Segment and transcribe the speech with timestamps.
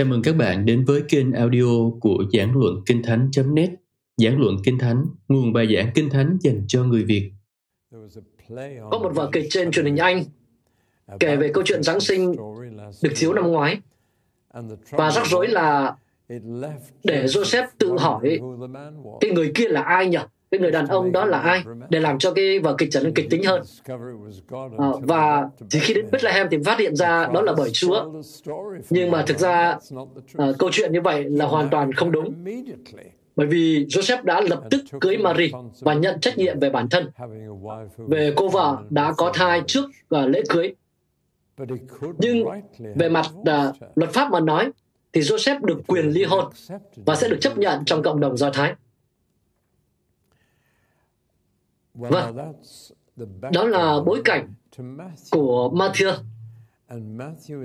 [0.00, 3.70] Chào mừng các bạn đến với kênh audio của Giảng Luận Kinh Thánh.net
[4.16, 7.32] Giảng Luận Kinh Thánh, nguồn bài giảng Kinh Thánh dành cho người Việt.
[8.90, 10.24] Có một vở kịch trên truyền hình Anh
[11.20, 12.36] kể về câu chuyện Giáng sinh
[13.02, 13.80] được chiếu năm ngoái.
[14.90, 15.96] Và rắc rối là
[17.04, 18.40] để Joseph tự hỏi
[19.20, 20.18] cái người kia là ai nhỉ?
[20.50, 21.62] Cái người đàn ông đó là ai?
[21.88, 23.62] Để làm cho cái vở kịch trở nên kịch tính hơn.
[24.78, 28.10] À, và chỉ khi đến Bethlehem thì phát hiện ra đó là bởi Chúa.
[28.90, 29.78] Nhưng mà thực ra
[30.36, 32.44] à, câu chuyện như vậy là hoàn toàn không đúng.
[33.36, 37.10] Bởi vì Joseph đã lập tức cưới Mary và nhận trách nhiệm về bản thân,
[37.96, 40.74] về cô vợ đã có thai trước uh, lễ cưới.
[42.18, 42.44] Nhưng
[42.94, 44.70] về mặt uh, luật pháp mà nói,
[45.12, 46.44] thì Joseph được quyền ly hôn
[46.96, 48.74] và sẽ được chấp nhận trong cộng đồng Do Thái.
[51.94, 52.36] Vâng,
[53.52, 54.54] đó là bối cảnh
[55.30, 56.12] của Matthew.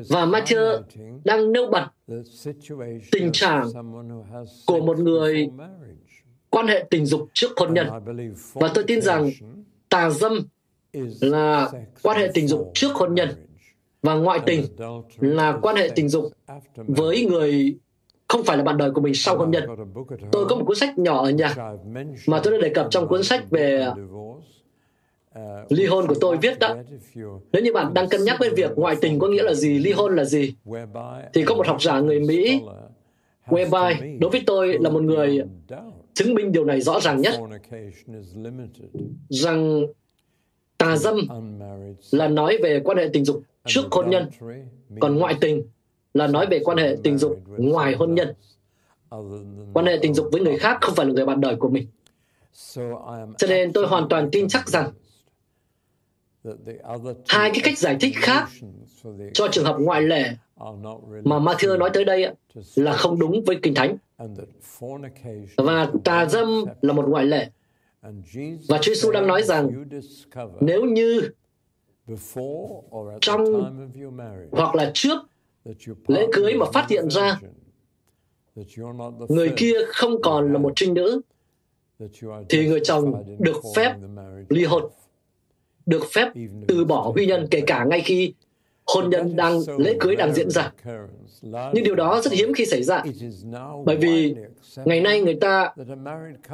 [0.10, 0.82] Và Matthew
[1.24, 1.88] đang nêu bật
[3.12, 3.70] tình trạng
[4.66, 5.50] của một người
[6.50, 7.88] quan hệ tình dục trước hôn nhân.
[8.54, 9.30] Và tôi tin rằng
[9.90, 10.48] tà dâm
[11.22, 11.72] là
[12.04, 13.30] quan hệ tình dục trước hôn nhân.
[14.02, 14.66] và ngoại tình
[15.20, 16.26] là quan hệ tình dục
[16.76, 17.78] với người
[18.28, 19.64] không phải là bạn đời của mình sau hôn nhân.
[20.32, 21.56] Tôi có một cuốn sách nhỏ ở nhà
[22.28, 23.88] mà tôi đã đề cập trong cuốn sách về
[25.34, 26.76] ờ, ly hôn của tôi viết đó.
[27.52, 29.92] Nếu như bạn đang cân nhắc về việc ngoại tình có nghĩa là gì, ly
[29.92, 30.56] hôn là gì,
[31.34, 32.62] thì có một học giả người Mỹ,
[33.48, 35.44] Webby, đối với tôi là một người
[36.14, 37.34] chứng minh điều này rõ ràng nhất,
[39.30, 39.82] rằng
[40.78, 41.20] tà dâm
[42.12, 44.30] là nói về quan hệ tình dục trước hôn nhân,
[45.00, 45.64] còn ngoại tình
[46.16, 48.34] là nói về quan hệ tình dục ngoài hôn nhân.
[49.74, 51.88] Quan hệ tình dục với người khác không phải là người bạn đời của mình.
[53.38, 54.92] Cho nên tôi hoàn toàn tin chắc rằng
[57.28, 58.48] hai cái cách giải thích khác
[59.34, 60.30] cho trường hợp ngoại lệ
[61.24, 62.28] mà Matthew nói tới đây
[62.76, 63.98] là không đúng với Kinh Thánh.
[65.58, 67.50] Và tà dâm là một ngoại lệ.
[68.68, 69.86] Và Chúa Giêsu đang nói rằng
[70.60, 71.30] nếu như
[73.22, 73.46] trong
[74.52, 75.18] hoặc là trước
[76.08, 77.40] lễ cưới mà phát hiện ra
[79.30, 81.22] người kia không còn là một trinh nữ
[82.50, 83.96] thì người chồng được phép
[84.50, 84.84] ly hôn
[85.86, 86.32] được phép
[86.68, 88.34] từ bỏ huy nhân kể cả ngay khi
[88.86, 90.72] hôn nhân đang lễ cưới đang diễn ra.
[91.44, 93.04] nhưng điều đó rất hiếm khi xảy ra
[93.86, 94.36] bởi vì
[94.86, 95.74] ngày nay người ta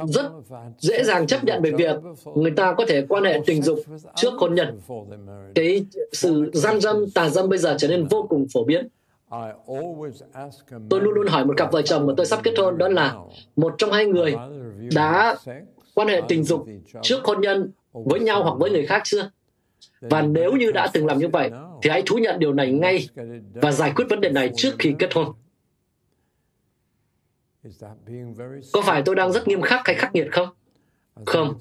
[0.08, 0.30] rất
[0.78, 1.96] dễ dàng chấp nhận về việc
[2.36, 3.78] người ta có thể quan hệ tình dục
[4.16, 4.80] trước hôn nhân.
[5.54, 8.88] cái sự gian dâm tà dâm bây giờ trở nên vô cùng phổ biến
[10.90, 13.14] tôi luôn luôn hỏi một cặp vợ chồng mà tôi sắp kết hôn đó là
[13.56, 14.34] một trong hai người
[14.94, 15.36] đã
[15.94, 16.66] quan hệ tình dục
[17.02, 19.30] trước hôn nhân với nhau hoặc với người khác chưa?
[20.00, 21.50] Và nếu như đã từng làm như vậy,
[21.82, 23.08] thì hãy thú nhận điều này ngay
[23.54, 25.32] và giải quyết vấn đề này trước khi kết hôn.
[28.72, 30.48] Có phải tôi đang rất nghiêm khắc hay khắc nghiệt không?
[31.26, 31.54] Không,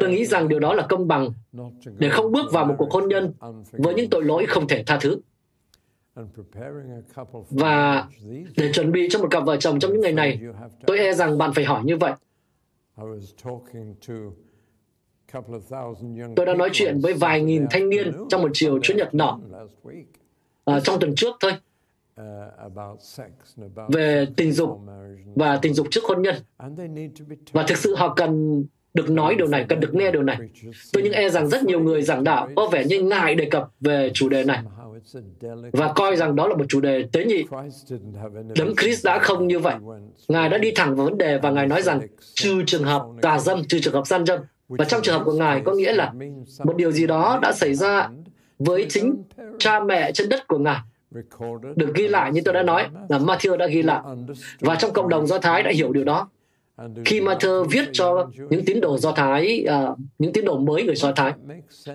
[0.00, 1.32] tôi nghĩ rằng điều đó là công bằng
[1.98, 3.32] để không bước vào một cuộc hôn nhân
[3.72, 5.20] với những tội lỗi không thể tha thứ.
[7.50, 8.08] Và
[8.56, 10.40] để chuẩn bị cho một cặp vợ chồng trong những ngày này,
[10.86, 12.12] tôi e rằng bạn phải hỏi như vậy.
[16.36, 19.40] Tôi đã nói chuyện với vài nghìn thanh niên trong một chiều Chủ nhật nọ,
[20.64, 21.52] à, trong tuần trước thôi,
[23.88, 24.80] về tình dục
[25.34, 26.34] và tình dục trước hôn nhân.
[27.52, 28.64] Và thực sự họ cần
[28.94, 30.38] được nói điều này, cần được nghe điều này.
[30.92, 33.70] Tôi những e rằng rất nhiều người giảng đạo có vẻ như ngại đề cập
[33.80, 34.62] về chủ đề này
[35.72, 37.44] và coi rằng đó là một chủ đề tế nhị.
[38.58, 39.74] Đấng Christ đã không như vậy.
[40.28, 42.00] Ngài đã đi thẳng vào vấn đề và Ngài nói rằng
[42.34, 45.32] trừ trường hợp tà dâm, trừ trường hợp gian dâm, và trong trường hợp của
[45.32, 46.12] Ngài có nghĩa là
[46.64, 48.08] một điều gì đó đã xảy ra
[48.58, 49.22] với chính
[49.58, 50.78] cha mẹ trên đất của Ngài
[51.76, 54.00] được ghi lại như tôi đã nói là Matthew đã ghi lại
[54.60, 56.28] và trong cộng đồng Do Thái đã hiểu điều đó
[57.04, 60.96] khi Matthew viết cho những tín đồ Do Thái uh, những tín đồ mới người
[60.96, 61.32] Do Thái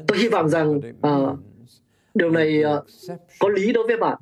[0.07, 1.39] tôi hy vọng rằng uh,
[2.13, 2.83] điều này ờ,
[3.39, 4.17] có lý đối với bạn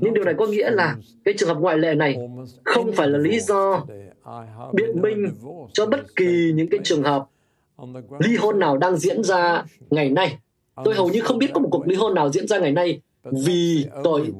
[0.00, 2.16] nhưng điều này có nghĩa là cái trường hợp ngoại lệ này
[2.64, 3.84] không phải là lý do
[4.72, 5.30] biện minh
[5.72, 7.26] cho bất kỳ những cái trường hợp
[8.18, 10.38] ly hôn nào đang diễn ra ngày nay.
[10.84, 13.00] Tôi hầu như không biết có một cuộc ly hôn nào diễn ra ngày nay
[13.32, 14.32] vì tội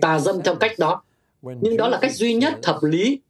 [0.00, 1.02] tà dâm theo cách đó.
[1.42, 3.20] Nhưng đó là cách duy nhất hợp lý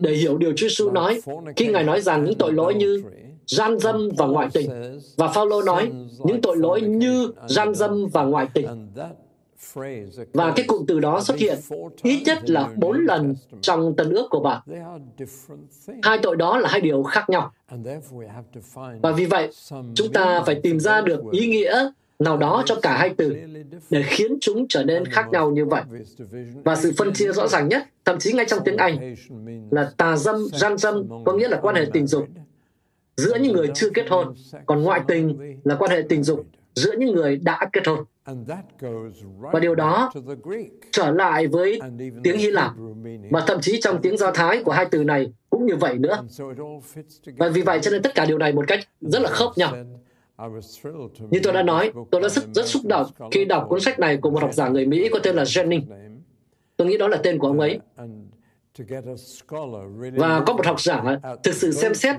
[0.00, 1.20] để hiểu điều Chúa Giêsu nói
[1.56, 3.02] khi Ngài nói rằng những tội lỗi như
[3.46, 4.70] gian dâm và ngoại tình.
[5.16, 8.66] Và Phaolô nói những tội lỗi như gian dâm và ngoại tình.
[10.32, 11.58] Và cái cụm từ đó xuất hiện
[12.02, 14.62] ít nhất là bốn lần trong tân ước của bạn.
[16.02, 17.52] Hai tội đó là hai điều khác nhau.
[19.02, 19.50] Và vì vậy,
[19.94, 23.36] chúng ta phải tìm ra được ý nghĩa nào đó cho cả hai từ
[23.90, 25.82] để khiến chúng trở nên khác nhau như vậy.
[26.64, 29.14] Và sự phân chia rõ ràng nhất, thậm chí ngay trong tiếng Anh,
[29.70, 32.24] là tà dâm, gian dâm có nghĩa là quan hệ tình dục
[33.16, 34.34] giữa những người chưa kết hôn,
[34.66, 38.04] còn ngoại tình là quan hệ tình dục giữa những người đã kết hôn.
[39.52, 40.12] Và điều đó
[40.92, 41.80] trở lại với
[42.22, 42.72] tiếng Hy Lạp,
[43.30, 46.18] và thậm chí trong tiếng Do Thái của hai từ này cũng như vậy nữa.
[47.36, 49.76] Và vì vậy cho nên tất cả điều này một cách rất là khớp nhau.
[51.30, 54.16] Như tôi đã nói, tôi đã rất, rất xúc động khi đọc cuốn sách này
[54.16, 55.82] của một học giả người Mỹ có tên là Jennings.
[56.76, 57.80] Tôi nghĩ đó là tên của ông ấy.
[60.16, 61.02] Và có một học giả
[61.42, 62.16] thực sự xem xét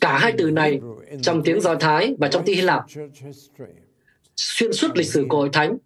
[0.00, 0.80] cả hai từ này
[1.22, 2.84] trong tiếng Do Thái và trong tiếng Hy Lạp
[4.36, 5.76] xuyên suốt lịch sử của Hội Thánh.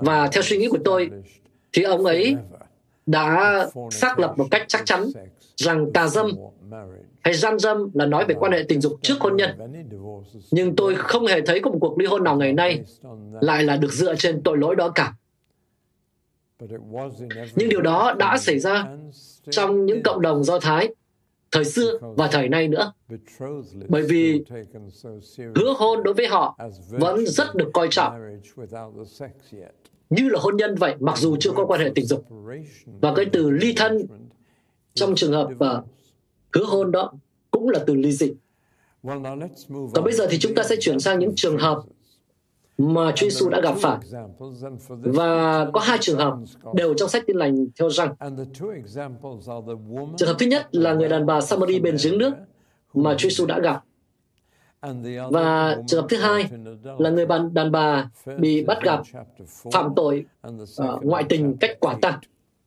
[0.00, 1.10] Và theo suy nghĩ của tôi,
[1.72, 2.36] thì ông ấy
[3.06, 5.04] đã xác lập một cách chắc chắn
[5.56, 6.30] rằng tà dâm
[7.20, 9.50] hay gian dâm là nói về quan hệ tình dục trước hôn nhân.
[10.50, 12.82] Nhưng tôi không hề thấy có một cuộc ly hôn nào ngày nay
[13.40, 15.14] lại là được dựa trên tội lỗi đó cả.
[17.56, 18.86] Nhưng điều đó đã xảy ra
[19.50, 20.94] trong những cộng đồng Do Thái
[21.52, 22.92] thời xưa và thời nay nữa.
[23.88, 24.44] Bởi vì
[25.56, 28.14] hứa hôn đối với họ vẫn rất được coi trọng
[30.10, 32.26] như là hôn nhân vậy, mặc dù chưa có quan hệ tình dục.
[32.86, 34.06] Và cái từ ly thân
[34.94, 35.84] trong trường hợp uh,
[36.52, 37.12] hứa hôn đó
[37.50, 38.32] cũng là từ ly dị.
[39.94, 41.82] Còn bây giờ thì chúng ta sẽ chuyển sang những trường hợp
[42.78, 43.98] mà Chúa Giêsu đã gặp phải.
[44.88, 46.34] Và có hai trường hợp
[46.74, 48.14] đều trong sách tin lành theo răng.
[50.16, 52.32] Trường hợp thứ nhất là người đàn bà Samari bên giếng nước
[52.94, 53.82] mà Chúa Giêsu đã gặp.
[55.30, 56.50] Và trường hợp thứ hai
[56.98, 59.00] là người đàn bà bị bắt gặp
[59.72, 62.18] phạm tội uh, ngoại tình cách quả tăng.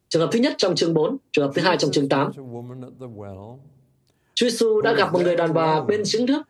[0.10, 2.32] Trường hợp thứ nhất trong chương 4, trường hợp thứ hai trong chương 8.
[4.34, 6.42] Chúa Giêsu đã gặp một người đàn bà bên giếng nước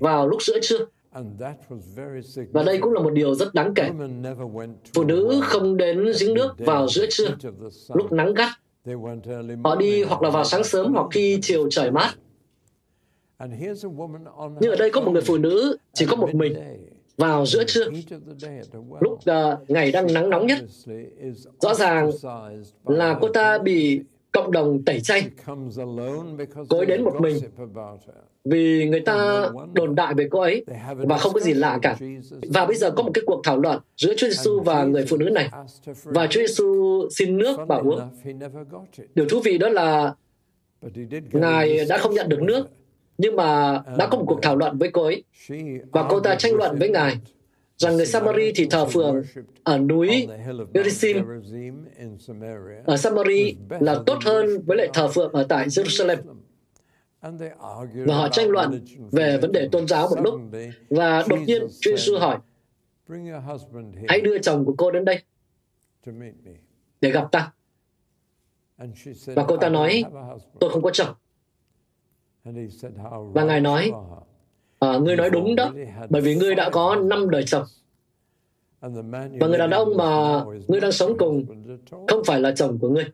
[0.00, 0.78] vào lúc giữa trưa.
[2.52, 3.90] Và đây cũng là một điều rất đáng kể.
[4.94, 7.28] Phụ nữ không đến giếng nước vào giữa trưa,
[7.94, 8.48] lúc nắng gắt.
[9.64, 12.14] Họ đi hoặc là vào sáng sớm hoặc khi chiều trời mát.
[14.60, 16.54] Nhưng ở đây có một người phụ nữ chỉ có một mình
[17.16, 17.84] vào giữa trưa,
[19.00, 20.58] lúc uh, ngày đang nắng nóng nhất.
[21.60, 22.10] Rõ ràng
[22.84, 24.00] là cô ta bị
[24.32, 25.30] cộng đồng tẩy chay.
[26.68, 27.36] Cô ấy đến một mình
[28.44, 30.64] vì người ta đồn đại về cô ấy
[30.96, 31.96] và không có gì lạ cả.
[32.42, 35.16] Và bây giờ có một cái cuộc thảo luận giữa Chúa Giêsu và người phụ
[35.16, 35.50] nữ này.
[36.04, 38.00] Và Chúa Giêsu xin nước và uống.
[39.14, 40.14] Điều thú vị đó là
[41.32, 42.68] Ngài đã không nhận được nước,
[43.18, 45.24] nhưng mà đã có một cuộc thảo luận với cô ấy.
[45.92, 47.16] Và cô ta tranh luận với Ngài
[47.82, 49.22] rằng người Samari thì thờ phượng
[49.64, 50.28] ở núi
[50.74, 51.42] Gerizim
[52.84, 56.16] ở Samari là tốt hơn với lại thờ phượng ở tại Jerusalem.
[58.06, 60.40] Và họ tranh luận về vấn đề tôn giáo một lúc.
[60.90, 62.38] Và đột nhiên Chúa Giêsu hỏi,
[64.08, 65.22] hãy đưa chồng của cô đến đây
[67.00, 67.52] để gặp ta.
[69.26, 70.04] Và cô ta nói,
[70.60, 71.14] tôi không có chồng.
[73.34, 73.92] Và Ngài nói,
[74.82, 75.72] à, ngươi nói đúng đó,
[76.08, 77.64] bởi vì ngươi đã có năm đời chồng.
[79.40, 81.46] Và người đàn ông mà ngươi đang sống cùng
[82.08, 83.04] không phải là chồng của ngươi.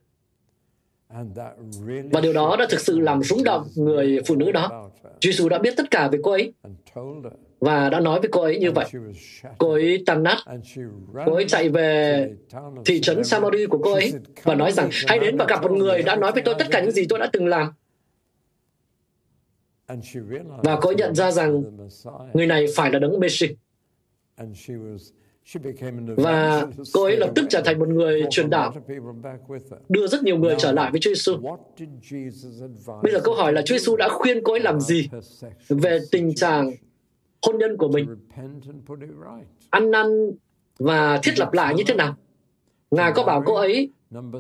[2.12, 4.90] Và điều đó đã thực sự làm rung động người phụ nữ đó.
[5.20, 6.52] Jesus đã biết tất cả về cô ấy
[7.60, 8.86] và đã nói với cô ấy như vậy.
[9.58, 10.36] Cô ấy tan nát.
[11.26, 12.30] Cô ấy chạy về
[12.84, 16.02] thị trấn Samari của cô ấy và nói rằng hãy đến và gặp một người
[16.02, 17.72] đã nói với tôi tất cả những gì tôi đã từng làm.
[20.62, 21.62] Và cô nhận ra rằng
[22.34, 23.46] người này phải là đấng Messi.
[26.16, 28.74] Và cô ấy lập tức trở thành một người truyền đạo,
[29.88, 31.36] đưa rất nhiều người trở lại với Chúa Giêsu.
[33.02, 35.08] Bây giờ câu hỏi là Chúa Giêsu đã khuyên cô ấy làm gì
[35.68, 36.70] về tình trạng
[37.46, 38.16] hôn nhân của mình,
[39.70, 40.30] ăn năn
[40.78, 42.16] và thiết lập lại như thế nào?
[42.90, 43.90] Ngài có bảo cô ấy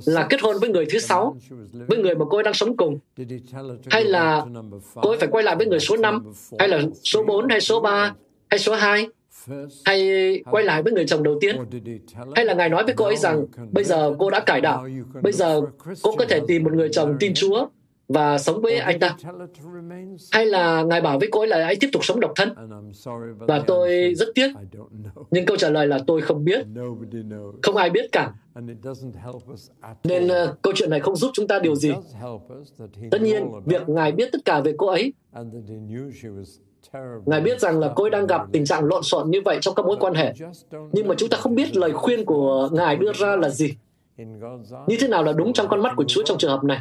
[0.04, 1.36] là kết hôn với người thứ sáu,
[1.72, 2.98] với người mà cô ấy đang sống cùng,
[3.90, 4.44] hay là
[4.94, 7.80] cô ấy phải quay lại với người số 5, hay là số 4, hay số
[7.80, 8.14] 3,
[8.50, 9.08] hay số 2?
[9.84, 11.56] hay quay lại với người chồng đầu tiên?
[12.36, 14.86] hay là ngài nói với cô ấy rằng bây giờ cô đã cải đạo.
[15.22, 15.60] Bây giờ
[16.02, 17.68] cô có thể tìm một người chồng tin chúa
[18.08, 19.16] và sống với anh ta.
[20.32, 22.54] hay là ngài bảo với cô ấy là hãy tiếp tục sống độc thân.
[23.38, 24.52] Và tôi rất tiếc.
[25.30, 26.66] Nhưng câu trả lời là tôi không biết.
[27.62, 28.32] Không ai biết cả.
[30.04, 31.92] Nên uh, câu chuyện này không giúp chúng ta điều gì.
[33.10, 35.12] tất nhiên việc ngài biết tất cả về cô ấy.
[37.26, 39.74] Ngài biết rằng là cô ấy đang gặp tình trạng lộn xộn như vậy trong
[39.74, 40.34] các mối quan hệ.
[40.92, 43.76] Nhưng mà chúng ta không biết lời khuyên của Ngài đưa ra là gì.
[44.86, 46.78] Như thế nào là đúng trong con mắt của Chúa trong trường hợp này.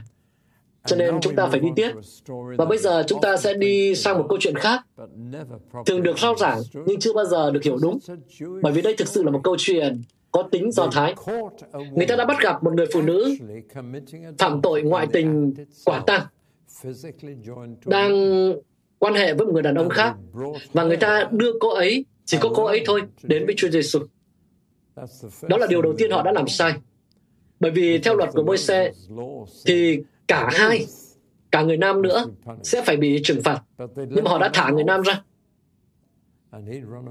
[0.87, 1.91] Cho nên chúng ta phải đi tiếp.
[2.57, 4.81] Và bây giờ chúng ta sẽ đi sang một câu chuyện khác,
[5.85, 7.99] thường được rao giảng nhưng chưa bao giờ được hiểu đúng,
[8.61, 10.01] bởi vì đây thực sự là một câu chuyện
[10.31, 11.15] có tính do thái.
[11.93, 13.35] Người ta đã bắt gặp một người phụ nữ
[14.37, 15.53] phạm tội ngoại tình
[15.85, 16.21] quả tang,
[17.85, 18.13] đang
[18.99, 20.15] quan hệ với một người đàn ông khác,
[20.73, 23.99] và người ta đưa cô ấy, chỉ có cô ấy thôi, đến với Chúa Giêsu.
[25.41, 26.73] Đó là điều đầu tiên họ đã làm sai.
[27.59, 28.91] Bởi vì theo luật của Môi-se
[29.65, 30.85] thì cả hai,
[31.51, 32.25] cả người nam nữa
[32.63, 33.61] sẽ phải bị trừng phạt.
[33.95, 35.21] Nhưng mà họ đã thả người nam ra.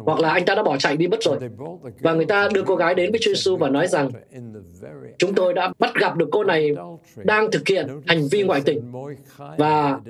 [0.05, 1.39] Hoặc là anh ta đã bỏ chạy đi mất rồi.
[2.01, 4.11] Và người ta đưa cô gái đến với Chúa Giêsu và nói rằng
[5.19, 6.71] chúng tôi đã bắt gặp được cô này
[7.17, 8.93] đang thực hiện hành vi ngoại tình.
[9.59, 10.01] Và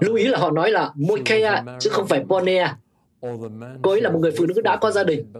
[0.00, 2.76] lưu ý là họ nói là Moikea chứ không phải Ponea.
[3.82, 5.32] Cô ấy là một người phụ nữ đã có gia đình.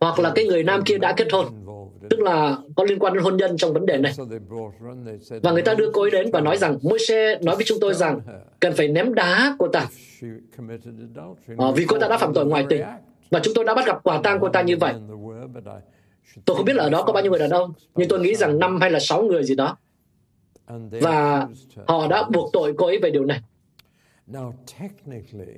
[0.00, 1.46] Hoặc là cái người nam kia đã kết hôn
[2.10, 4.12] tức là có liên quan đến hôn nhân trong vấn đề này.
[5.42, 7.94] Và người ta đưa cô ấy đến và nói rằng Môi-se nói với chúng tôi
[7.94, 8.20] rằng
[8.60, 9.88] cần phải ném đá cô ta
[11.58, 12.82] à, vì cô ta đã phạm tội ngoại tình
[13.30, 14.94] và chúng tôi đã bắt gặp quả tang cô ta như vậy.
[16.44, 18.34] Tôi không biết là ở đó có bao nhiêu người đàn ông, nhưng tôi nghĩ
[18.34, 19.76] rằng năm hay là sáu người gì đó.
[20.90, 21.48] Và
[21.86, 23.40] họ đã buộc tội cô ấy về điều này.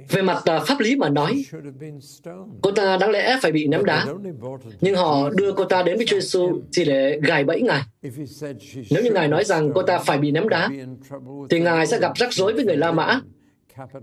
[0.08, 1.44] Về mặt uh, pháp lý mà nói,
[2.62, 4.06] cô ta đáng lẽ phải bị ném đá,
[4.80, 7.82] nhưng họ đưa cô ta đến với Chúa Giêsu chỉ để gài bẫy Ngài.
[8.90, 10.70] Nếu như Ngài nói rằng cô ta phải bị ném đá,
[11.50, 13.20] thì Ngài sẽ gặp rắc rối với người La Mã,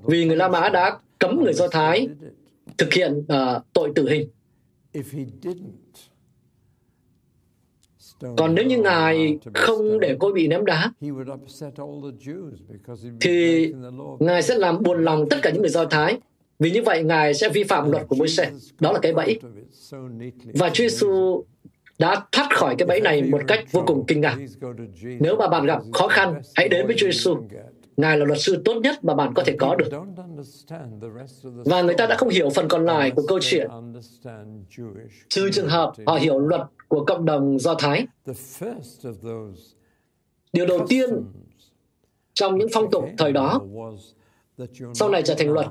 [0.04, 2.08] vì người La Mã đã cấm người Do Thái
[2.78, 4.30] thực hiện uh, tội tử hình.
[8.38, 10.92] Còn nếu như Ngài không để cô bị ném đá,
[13.22, 13.74] thì
[14.20, 16.18] Ngài sẽ làm buồn lòng tất cả những người Do Thái.
[16.60, 18.52] Vì như vậy, Ngài sẽ vi phạm luật của Môi-se.
[18.80, 19.40] Đó là cái bẫy.
[20.54, 21.44] Và Chúa Giêsu
[22.00, 24.38] đã thoát khỏi cái bẫy này một cách vô cùng kinh ngạc.
[25.20, 27.38] Nếu mà bạn gặp khó khăn, hãy đến với Chúa Giêsu.
[27.98, 29.90] Ngài là luật sư tốt nhất mà bạn có thể có được.
[31.66, 33.70] Và người ta đã không hiểu phần còn lại của câu chuyện.
[35.30, 38.08] Trừ trường hợp họ hiểu luật của cộng đồng Do Thái.
[40.54, 41.10] Điều đầu tiên
[42.34, 43.62] trong những phong tục thời đó,
[44.94, 45.68] sau này trở thành luật,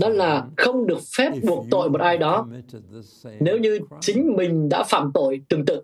[0.00, 2.46] đó là không được phép buộc tội một ai đó
[3.40, 5.82] nếu như chính mình đã phạm tội tương tự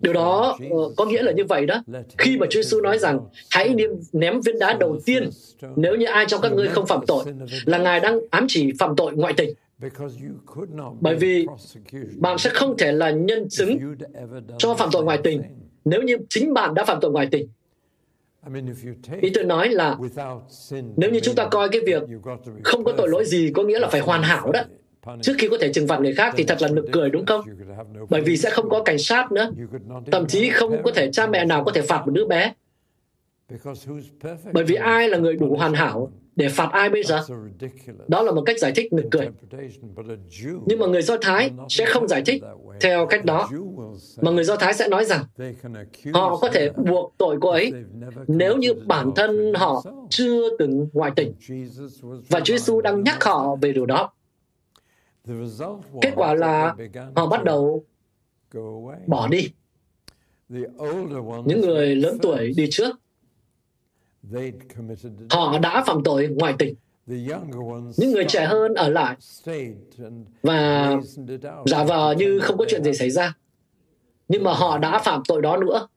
[0.00, 1.82] Điều đó uh, có nghĩa là như vậy đó.
[2.18, 3.74] Khi mà Chúa Giêsu nói rằng hãy
[4.12, 5.30] ném viên đá đầu tiên
[5.76, 7.24] nếu như ai trong các ngươi không phạm tội
[7.64, 9.50] là Ngài đang ám chỉ phạm tội ngoại tình.
[11.00, 11.46] Bởi vì
[12.16, 13.96] bạn sẽ không thể là nhân chứng
[14.58, 15.42] cho phạm tội ngoại tình.
[15.84, 17.48] nếu như chính bạn đã phạm tội ngoại tình.
[19.20, 19.96] Ý tôi nói là
[20.96, 22.02] nếu như chúng ta coi cái việc
[22.64, 24.60] không có tội lỗi gì có nghĩa là phải hoàn hảo đó
[25.22, 27.40] trước khi có thể trừng phạt người khác thì thật là nực cười, đúng không?
[28.10, 29.50] Bởi vì sẽ không có cảnh sát nữa.
[30.12, 32.52] Thậm chí không có thể cha mẹ nào có thể phạt một đứa bé.
[34.52, 37.22] Bởi vì ai là người đủ hoàn hảo để phạt ai bây giờ?
[38.08, 39.28] Đó là một cách giải thích nực cười.
[40.66, 42.42] Nhưng mà người Do Thái sẽ không giải thích
[42.80, 43.48] theo cách đó.
[44.20, 45.24] Mà người Do Thái sẽ nói rằng
[46.14, 47.72] họ có thể buộc tội cô ấy
[48.26, 51.34] nếu như bản thân họ chưa từng ngoại tình.
[52.28, 54.12] Và Chúa Giêsu đang nhắc họ về điều đó.
[56.02, 56.76] Kết quả là
[57.16, 57.84] họ bắt đầu
[59.06, 59.50] bỏ đi.
[61.44, 62.96] Những người lớn tuổi đi trước,
[65.30, 66.74] họ đã phạm tội ngoại tình.
[67.96, 69.16] Những người trẻ hơn ở lại
[70.42, 70.92] và
[71.66, 73.34] giả vờ như không có chuyện gì xảy ra.
[74.28, 75.88] Nhưng mà họ đã phạm tội đó nữa.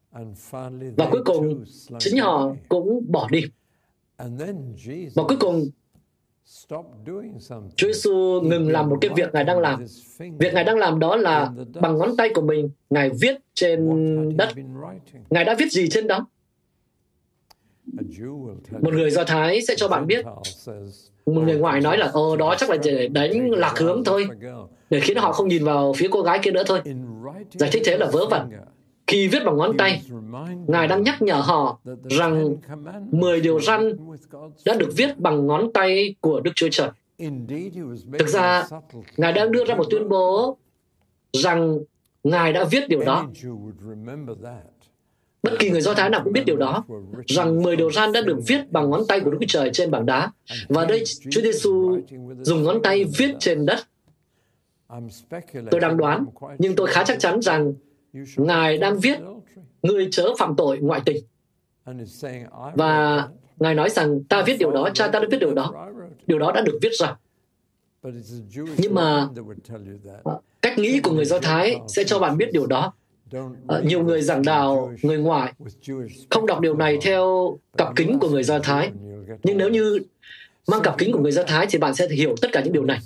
[0.97, 1.63] Và cuối cùng,
[1.99, 3.41] chính họ cũng bỏ đi.
[5.15, 5.69] Và cuối cùng,
[7.75, 9.85] Chúa Giêsu ngừng làm một cái việc Ngài đang làm.
[10.39, 11.51] Việc Ngài đang làm đó là
[11.81, 13.89] bằng ngón tay của mình, Ngài viết trên
[14.37, 14.49] đất.
[15.29, 16.27] Ngài đã viết gì trên đó?
[18.81, 20.25] Một người Do Thái sẽ cho bạn biết.
[21.25, 24.27] Một người ngoại nói là, ồ, đó chắc là để đánh lạc hướng thôi,
[24.89, 26.81] để khiến họ không nhìn vào phía cô gái kia nữa thôi.
[27.51, 28.49] Giải thích thế là vớ vẩn.
[29.09, 30.01] Khi viết bằng ngón tay,
[30.67, 32.55] Ngài đang nhắc nhở họ rằng
[33.11, 33.97] 10 điều răn
[34.65, 36.89] đã được viết bằng ngón tay của Đức Chúa Trời.
[38.19, 38.67] Thực ra,
[39.17, 40.57] Ngài đang đưa ra một tuyên bố
[41.33, 41.79] rằng
[42.23, 43.27] Ngài đã viết điều đó.
[45.43, 46.83] Bất kỳ người Do Thái nào cũng biết điều đó,
[47.27, 49.91] rằng 10 điều răn đã được viết bằng ngón tay của Đức Chúa Trời trên
[49.91, 50.31] bảng đá.
[50.67, 51.97] Và đây, Chúa Giêsu
[52.41, 53.79] dùng ngón tay viết trên đất.
[55.71, 56.25] Tôi đang đoán,
[56.57, 57.73] nhưng tôi khá chắc chắn rằng
[58.37, 59.19] Ngài đang viết
[59.83, 61.23] người chớ phạm tội ngoại tình.
[62.75, 63.27] Và
[63.59, 65.89] Ngài nói rằng ta viết điều đó, cha ta đã viết điều đó.
[66.27, 67.15] Điều đó đã được viết ra.
[68.77, 69.27] Nhưng mà
[70.61, 72.93] cách nghĩ của người Do Thái sẽ cho bạn biết điều đó.
[73.67, 75.53] À, nhiều người giảng đạo người ngoại
[76.29, 78.91] không đọc điều này theo cặp kính của người Do Thái.
[79.43, 79.99] Nhưng nếu như
[80.69, 82.85] mang cặp kính của người Do Thái thì bạn sẽ hiểu tất cả những điều
[82.85, 82.99] này.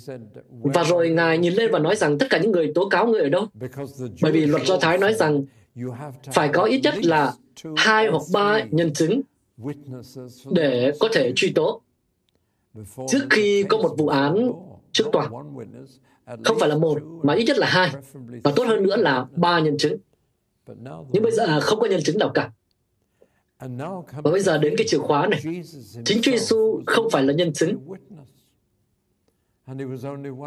[0.50, 3.20] Và rồi Ngài nhìn lên và nói rằng tất cả những người tố cáo người
[3.20, 3.46] ở đâu?
[4.22, 5.44] Bởi vì luật Do Thái nói rằng
[6.32, 7.32] phải có ít nhất là
[7.76, 9.20] hai hoặc ba nhân chứng
[10.50, 11.80] để có thể truy tố
[13.08, 14.52] trước khi có một vụ án
[14.92, 15.28] trước tòa.
[16.44, 17.90] Không phải là một, mà ít nhất là hai.
[18.44, 19.96] Và tốt hơn nữa là ba nhân chứng.
[21.12, 22.50] Nhưng bây giờ không có nhân chứng nào cả.
[23.58, 25.40] Và bây giờ đến cái chìa khóa này.
[26.04, 27.78] Chính Chúa Giêsu không phải là nhân chứng.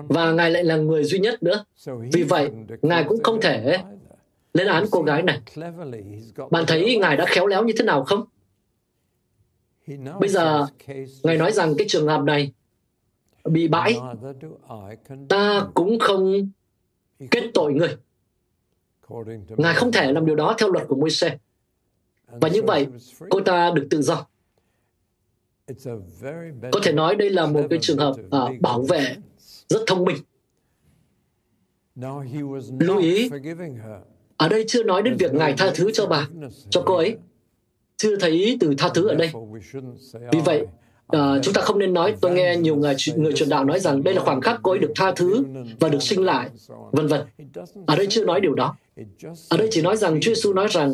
[0.09, 1.65] Và Ngài lại là người duy nhất nữa.
[2.13, 3.77] Vì vậy, Ngài cũng không thể
[4.53, 5.41] lên án cô gái này.
[6.51, 8.25] Bạn thấy Ngài đã khéo léo như thế nào không?
[10.19, 10.67] Bây giờ,
[11.23, 12.53] Ngài nói rằng cái trường hợp này
[13.43, 13.97] bị bãi,
[15.29, 16.49] ta cũng không
[17.31, 17.97] kết tội người.
[19.57, 21.37] Ngài không thể làm điều đó theo luật của Môi-se.
[22.41, 22.87] Và như vậy,
[23.29, 24.27] cô ta được tự do.
[26.71, 29.15] Có thể nói đây là một cái trường hợp uh, bảo vệ
[29.69, 30.17] rất thông minh.
[32.79, 33.29] Lưu ý,
[34.37, 36.29] ở đây chưa nói đến việc Ngài tha thứ cho bà,
[36.69, 37.17] cho cô ấy.
[37.97, 39.31] Chưa thấy từ tha thứ ở đây.
[40.31, 40.65] Vì vậy,
[41.15, 44.03] uh, chúng ta không nên nói, tôi nghe nhiều người, người truyền đạo nói rằng
[44.03, 45.43] đây là khoảng khắc cô ấy được tha thứ
[45.79, 46.49] và được sinh lại,
[46.91, 47.21] vân vân.
[47.85, 48.75] Ở đây chưa nói điều đó.
[49.49, 50.93] Ở đây chỉ nói rằng Chúa Giêsu nói rằng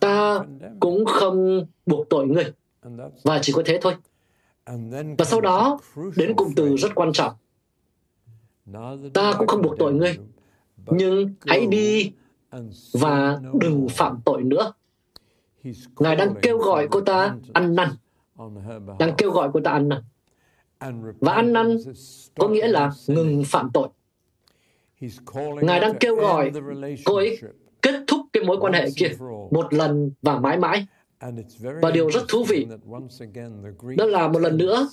[0.00, 0.40] ta
[0.80, 2.52] cũng không buộc tội người
[3.22, 3.94] và chỉ có thế thôi.
[5.18, 5.78] Và sau đó
[6.16, 7.32] đến cụm từ rất quan trọng.
[9.12, 10.18] Ta cũng không buộc tội ngươi,
[10.86, 12.12] nhưng hãy đi
[12.92, 14.72] và đừng phạm tội nữa.
[15.98, 17.88] Ngài đang kêu gọi cô ta ăn năn,
[18.98, 20.02] đang kêu gọi cô ta ăn năn.
[21.20, 21.76] Và ăn năn
[22.38, 23.88] có nghĩa là ngừng phạm tội.
[25.62, 26.52] Ngài đang kêu gọi
[27.04, 27.38] cô ấy
[27.82, 29.08] kết thúc cái mối quan hệ kia
[29.50, 30.86] một lần và mãi mãi.
[31.82, 32.66] Và điều rất thú vị
[33.96, 34.88] đó là một lần nữa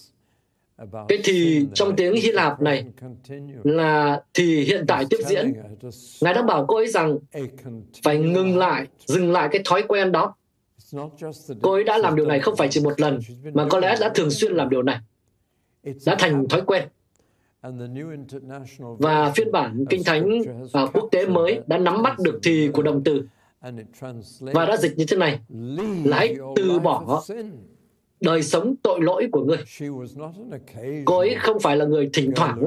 [1.08, 2.86] cái thì trong tiếng Hy Lạp này
[3.64, 5.54] là thì hiện tại tiếp diễn.
[6.22, 7.18] Ngài đang bảo cô ấy rằng
[8.04, 10.36] phải ngừng lại, dừng lại cái thói quen đó.
[11.62, 13.20] Cô ấy đã làm điều này không phải chỉ một lần,
[13.54, 15.00] mà có lẽ đã thường xuyên làm điều này.
[16.06, 16.88] Đã thành thói quen.
[18.80, 22.82] Và phiên bản Kinh Thánh và quốc tế mới đã nắm bắt được thì của
[22.82, 23.24] động từ
[24.40, 25.40] và đã dịch như thế này
[26.06, 27.24] là hãy từ bỏ
[28.22, 29.58] đời sống tội lỗi của người.
[31.06, 32.64] Cô ấy không phải là người thỉnh thoảng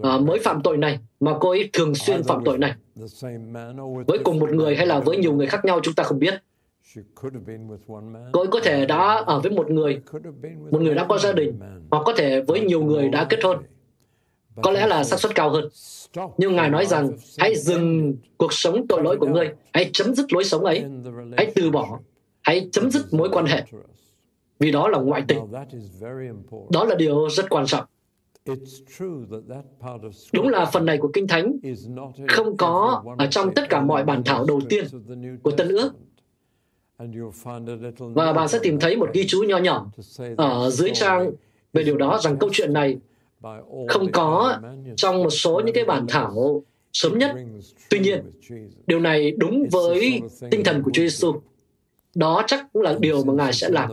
[0.00, 2.74] uh, mới phạm tội này, mà cô ấy thường xuyên phạm tội này.
[4.06, 6.34] Với cùng một người hay là với nhiều người khác nhau chúng ta không biết.
[8.32, 10.00] Cô ấy có thể đã ở với một người,
[10.70, 13.58] một người đã có gia đình, hoặc có thể với nhiều người đã kết hôn.
[14.62, 15.68] Có lẽ là xác suất cao hơn.
[16.38, 20.32] Nhưng Ngài nói rằng, hãy dừng cuộc sống tội lỗi của ngươi, hãy chấm dứt
[20.32, 20.84] lối sống ấy,
[21.36, 21.98] hãy từ bỏ,
[22.42, 23.62] hãy chấm dứt mối quan hệ.
[24.58, 25.38] Vì đó là ngoại tình.
[26.70, 27.84] Đó là điều rất quan trọng.
[30.32, 31.58] Đúng là phần này của Kinh Thánh
[32.28, 34.84] không có ở trong tất cả mọi bản thảo đầu tiên
[35.42, 35.92] của Tân ước.
[37.98, 39.90] Và bạn sẽ tìm thấy một ghi chú nho nhỏ
[40.36, 41.30] ở dưới trang
[41.72, 42.96] về điều đó rằng câu chuyện này
[43.88, 44.58] không có
[44.96, 47.36] trong một số những cái bản thảo sớm nhất.
[47.90, 48.22] Tuy nhiên,
[48.86, 51.34] điều này đúng với tinh thần của Chúa Giêsu.
[52.14, 53.90] Đó chắc cũng là điều mà Ngài sẽ làm.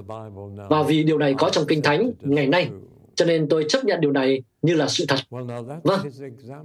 [0.70, 2.70] Và vì điều này có trong Kinh Thánh ngày nay,
[3.16, 5.20] cho nên tôi chấp nhận điều này như là sự thật.
[5.84, 6.00] Vâng,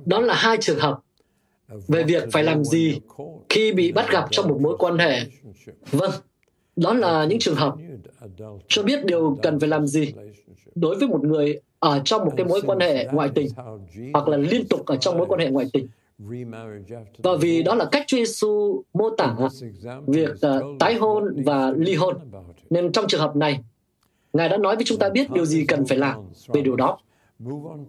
[0.07, 1.01] đó là hai trường hợp
[1.89, 3.01] về việc phải làm gì
[3.49, 5.21] khi bị bắt gặp trong một mối quan hệ.
[5.93, 6.11] Vâng,
[6.77, 7.75] đó là những trường hợp
[8.69, 10.13] cho biết điều cần phải làm gì
[10.75, 13.49] đối với một người ở trong một cái mối quan hệ ngoại tình
[14.13, 15.89] hoặc là liên tục ở trong mối quan hệ ngoại tình.
[17.19, 19.37] Và vì đó là cách Chúa Giêsu mô tả
[20.07, 22.17] việc uh, tái hôn và ly hôn.
[22.71, 23.61] Nên trong trường hợp này,
[24.33, 26.99] Ngài đã nói với chúng ta biết điều gì cần phải làm về điều đó.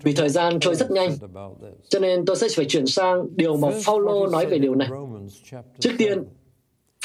[0.04, 1.12] Vì thời gian trôi rất nhanh,
[1.89, 4.89] cho nên tôi sẽ phải chuyển sang điều mà Phaolô nói về điều này.
[5.80, 6.24] Trước tiên,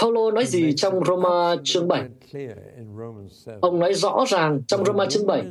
[0.01, 2.03] Phaolô nói gì trong Roma chương 7?
[3.61, 5.43] Ông nói rõ ràng trong Roma chương 7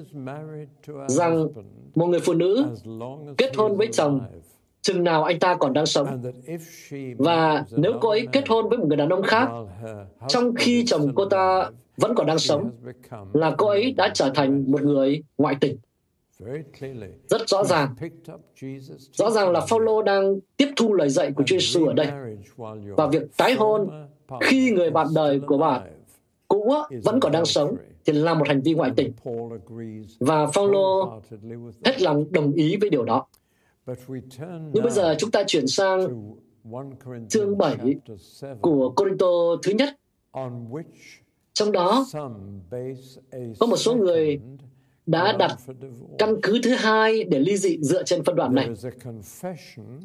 [1.08, 1.48] rằng
[1.96, 2.66] một người phụ nữ
[3.38, 4.22] kết hôn với chồng
[4.82, 6.22] chừng nào anh ta còn đang sống.
[7.18, 9.50] Và nếu cô ấy kết hôn với một người đàn ông khác,
[10.28, 12.72] trong khi chồng cô ta vẫn còn đang sống,
[13.34, 15.78] là cô ấy đã trở thành một người ngoại tình.
[17.28, 17.96] Rất rõ ràng.
[19.12, 22.08] Rõ ràng là Phaolô đang tiếp thu lời dạy của Chúa Giêsu ở đây.
[22.98, 23.90] Và việc tái hôn
[24.42, 25.82] khi người bạn đời của bạn
[26.48, 29.14] cũ vẫn còn đang sống thì là một hành vi ngoại tình.
[30.20, 31.20] Và Phaolô
[31.86, 33.28] hết lòng đồng ý với điều đó.
[34.74, 36.08] Nhưng bây giờ chúng ta chuyển sang
[37.30, 37.78] chương 7
[38.62, 39.28] của Corinto
[39.64, 39.90] thứ nhất.
[41.54, 42.06] Trong đó,
[43.60, 44.40] có một số người
[45.06, 45.58] đã đặt
[46.18, 48.70] căn cứ thứ hai để ly dị dựa trên phân đoạn này.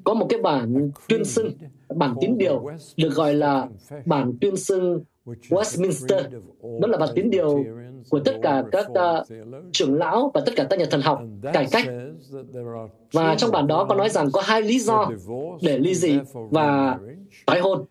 [0.04, 1.52] Có một cái bản tuyên xưng,
[1.88, 3.68] bản tín điều được gọi là
[4.06, 6.22] bản tuyên xưng Westminster.
[6.80, 7.64] Đó là bản tín điều
[8.10, 9.26] của tất cả các uh,
[9.72, 11.86] trưởng lão và tất cả các nhà thần học cải cách.
[13.12, 15.10] Và trong bản đó có nói rằng có hai lý do
[15.62, 16.98] để ly dị và
[17.46, 17.84] tái hôn.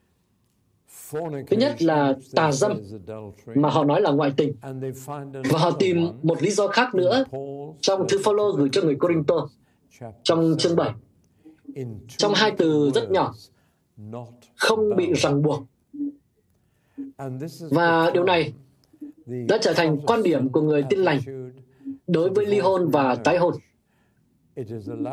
[1.11, 2.81] Thứ nhất là tà dâm,
[3.55, 4.53] mà họ nói là ngoại tình.
[5.49, 7.23] Và họ tìm một lý do khác nữa
[7.79, 9.49] trong thư Phaolô gửi cho người Corinto
[10.23, 10.91] trong chương 7.
[12.07, 13.33] Trong hai từ rất nhỏ,
[14.55, 15.63] không bị ràng buộc.
[17.71, 18.53] Và điều này
[19.47, 21.19] đã trở thành quan điểm của người tin lành
[22.07, 23.53] đối với ly hôn và tái hôn.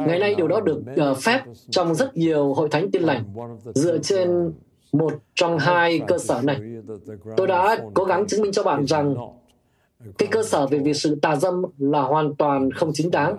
[0.06, 3.24] Ngày nay điều đó được uh, phép trong rất nhiều hội thánh tin lành
[3.74, 4.52] dựa trên
[4.98, 6.60] một trong hai cơ sở này.
[7.36, 9.14] Tôi đã cố gắng chứng minh cho bạn rằng
[10.18, 13.36] cái cơ sở về việc sự tà dâm là hoàn toàn không chính đáng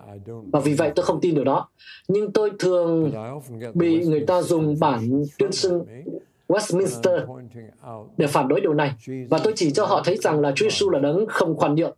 [0.51, 1.69] và vì vậy tôi không tin điều đó.
[2.07, 3.11] Nhưng tôi thường
[3.73, 5.85] bị người ta dùng bản tuyên xưng
[6.47, 7.39] Westminster
[8.17, 8.91] để phản đối điều này
[9.29, 11.97] và tôi chỉ cho họ thấy rằng là Chúa Giêsu là đấng không khoan nhượng.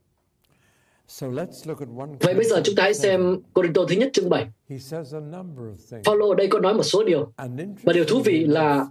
[2.20, 4.48] Vậy bây giờ chúng ta hãy xem Corinto thứ nhất chương 7.
[6.06, 7.32] Paulo ở đây có nói một số điều.
[7.84, 8.86] Và điều thú vị là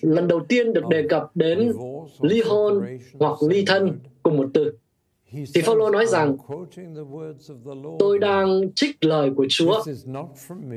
[0.00, 1.72] lần đầu tiên được đề cập đến
[2.20, 4.72] ly hôn hoặc ly thân cùng một từ.
[5.54, 6.36] Thì Paulo nói rằng
[7.98, 9.84] tôi đang trích lời của Chúa.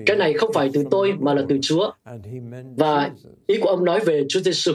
[0.06, 1.92] Cái này không phải từ tôi mà là từ Chúa.
[2.78, 3.12] Và
[3.48, 4.72] ý của ông nói về Chúa Giêsu.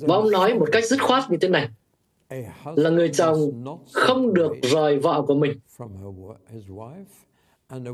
[0.00, 1.68] Và ông nói một cách dứt khoát như thế này
[2.76, 5.58] là người chồng không được rời vợ của mình.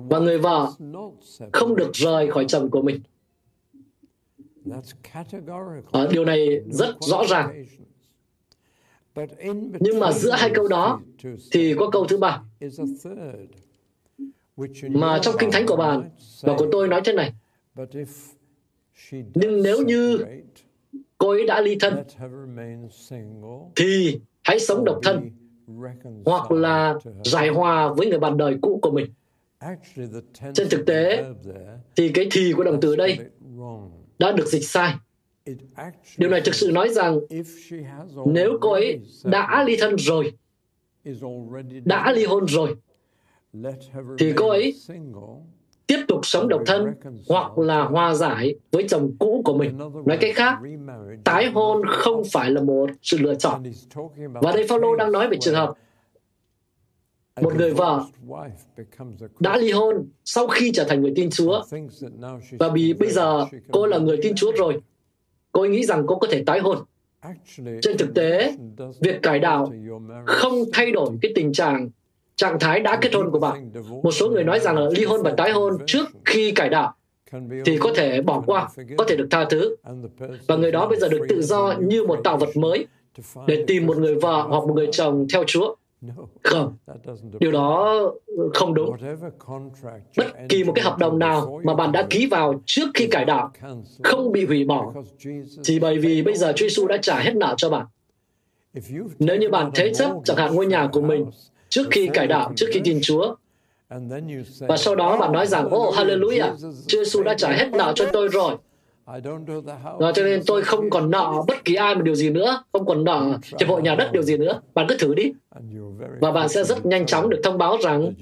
[0.09, 0.71] và người vợ
[1.53, 3.01] không được rời khỏi chồng của mình.
[5.93, 7.65] À, điều này rất rõ ràng.
[9.81, 11.01] nhưng mà giữa hai câu đó
[11.53, 12.43] thì có câu thứ ba.
[14.89, 16.11] mà trong kinh thánh của bạn
[16.43, 17.33] và của tôi nói thế này.
[19.35, 20.19] Nhưng nếu như
[21.25, 22.05] cô ấy đã ly thân
[23.77, 25.31] thì hãy sống độc thân
[26.25, 29.07] hoặc là giải hòa với người bạn đời cũ của mình.
[30.55, 31.25] Trên thực tế,
[31.97, 33.19] thì cái thì của động từ đây
[34.19, 34.95] đã được dịch sai.
[36.19, 37.21] Điều này thực sự nói rằng
[38.27, 40.33] nếu cô ấy đã ly thân rồi,
[41.85, 42.77] đã ly hôn rồi,
[44.19, 44.75] thì cô ấy
[45.87, 46.95] tiếp tục sống độc thân
[47.29, 49.79] hoặc là hòa giải với chồng cũ của mình.
[49.79, 50.59] Nói cách khác,
[51.25, 53.63] tái hôn không phải là một sự lựa chọn.
[54.17, 55.75] Và đây Phaolô đang nói về trường hợp
[57.41, 58.05] một người vợ
[59.41, 61.63] đã ly hôn sau khi trở thành người tin Chúa
[62.59, 64.81] và vì bây giờ cô là người tin Chúa rồi,
[65.53, 66.79] cô ấy nghĩ rằng cô có thể tái hôn.
[67.83, 68.57] Trên thực tế,
[69.01, 69.73] việc cải đạo
[70.27, 71.91] không thay đổi cái tình trạng
[72.37, 73.71] trạng thái đã kết hôn của bạn.
[74.03, 76.95] Một số người nói rằng là ly hôn và tái hôn trước khi cải đạo
[77.65, 78.69] thì có thể bỏ qua,
[78.99, 79.77] có thể được tha thứ.
[80.47, 82.87] Và người đó bây giờ được tự do như một tạo vật mới
[83.47, 85.75] để tìm một người vợ hoặc một người chồng theo Chúa.
[86.43, 86.77] Không,
[87.41, 88.01] điều đó
[88.55, 88.97] không đúng.
[90.17, 93.25] Bất kỳ một cái hợp đồng nào mà bạn đã ký vào trước khi cải
[93.25, 93.53] đạo
[94.03, 94.93] không bị hủy bỏ,
[95.63, 97.87] chỉ bởi vì bây giờ Chúa Giêsu đã trả hết nợ cho bạn.
[99.19, 101.27] Nếu như bạn thế chấp chẳng hạn ngôi nhà của mình
[101.75, 103.35] trước khi cải đạo, trước khi tin Chúa.
[104.61, 106.57] Và sau đó bạn nói rằng, oh, hallelujah,
[106.87, 108.57] Chúa Giêsu đã trả hết nợ cho tôi rồi.
[109.99, 112.87] Và cho nên tôi không còn nợ bất kỳ ai một điều gì nữa, không
[112.87, 114.61] còn nợ hiệp hội nhà đất điều gì nữa.
[114.75, 115.33] Bạn cứ thử đi.
[116.21, 118.13] Và bạn sẽ rất nhanh chóng được thông báo rằng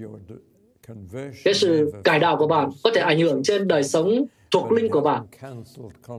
[1.44, 4.90] cái sự cải đạo của bạn có thể ảnh hưởng trên đời sống thuộc linh
[4.90, 5.26] của bạn,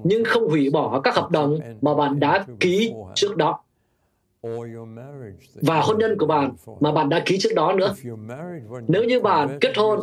[0.03, 3.59] nhưng không hủy bỏ các hợp đồng mà bạn đã ký trước đó
[5.62, 7.93] và hôn nhân của bạn mà bạn đã ký trước đó nữa.
[8.88, 9.99] Nếu như bạn kết hôn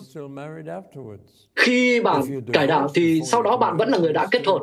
[1.56, 2.22] khi bạn
[2.52, 4.62] cải đạo thì sau đó bạn vẫn là người đã kết hôn.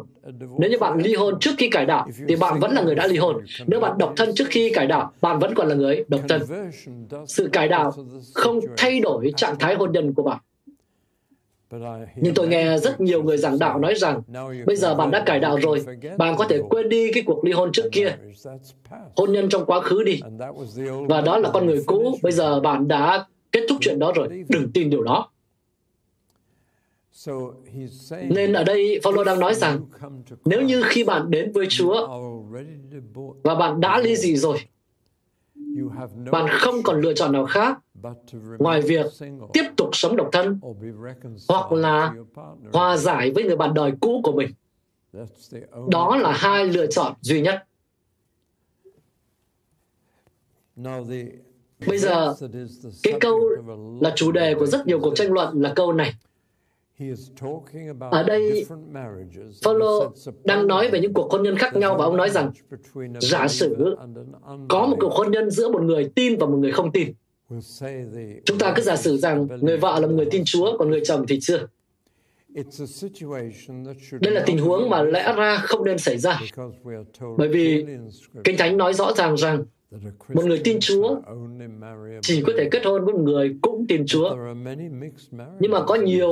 [0.60, 3.08] Nếu như bạn ly hôn trước khi cải đạo thì bạn vẫn là người đã
[3.08, 3.46] ly hôn.
[3.68, 6.42] Nếu bạn độc thân trước khi cải đạo, bạn vẫn còn là người độc thân.
[7.28, 7.94] Sự cải đạo
[8.34, 10.38] không thay đổi trạng thái hôn nhân của bạn.
[12.16, 14.22] Nhưng tôi nghe rất nhiều người giảng đạo nói rằng
[14.66, 15.86] bây giờ bạn đã cải đạo rồi,
[16.18, 18.18] bạn có thể quên đi cái cuộc ly hôn trước kia,
[19.16, 20.22] hôn nhân trong quá khứ đi.
[21.10, 24.46] Và đó là con người cũ, bây giờ bạn đã kết thúc chuyện đó rồi,
[24.50, 25.32] đừng tin điều đó.
[28.30, 29.80] Nên ở đây Phaolô đang nói rằng
[30.46, 32.08] nếu như khi bạn đến với Chúa
[33.44, 34.58] và bạn đã ly dị rồi,
[36.32, 37.80] bạn không còn lựa chọn nào khác
[38.60, 39.06] ngoài việc
[39.54, 40.60] tiếp tục sống độc thân
[41.48, 42.14] hoặc là
[42.74, 44.50] hòa giải với người bạn đời cũ của mình.
[45.92, 47.64] Đó là hai lựa chọn duy nhất.
[51.88, 52.36] Bây giờ,
[53.04, 53.40] cái câu
[54.02, 56.14] là chủ đề của rất nhiều cuộc tranh luận là câu này.
[58.12, 58.66] Ở đây,
[59.66, 60.00] Paulo
[60.44, 62.52] đang nói về những cuộc hôn nhân khác nhau và ông nói rằng
[63.22, 63.96] giả sử
[64.70, 67.14] có một cuộc hôn nhân giữa một người tin và một người không tin.
[68.46, 71.02] Chúng ta cứ giả sử rằng người vợ là một người tin Chúa, còn người
[71.06, 71.68] chồng thì chưa.
[74.22, 76.42] Đây là tình huống mà lẽ ra không nên xảy ra.
[77.38, 77.86] Bởi vì
[78.44, 79.66] Kinh Thánh nói rõ ràng rằng
[80.34, 81.22] một người tin Chúa
[82.22, 84.36] chỉ có thể kết hôn với một người cũng tin Chúa.
[85.60, 86.32] Nhưng mà có nhiều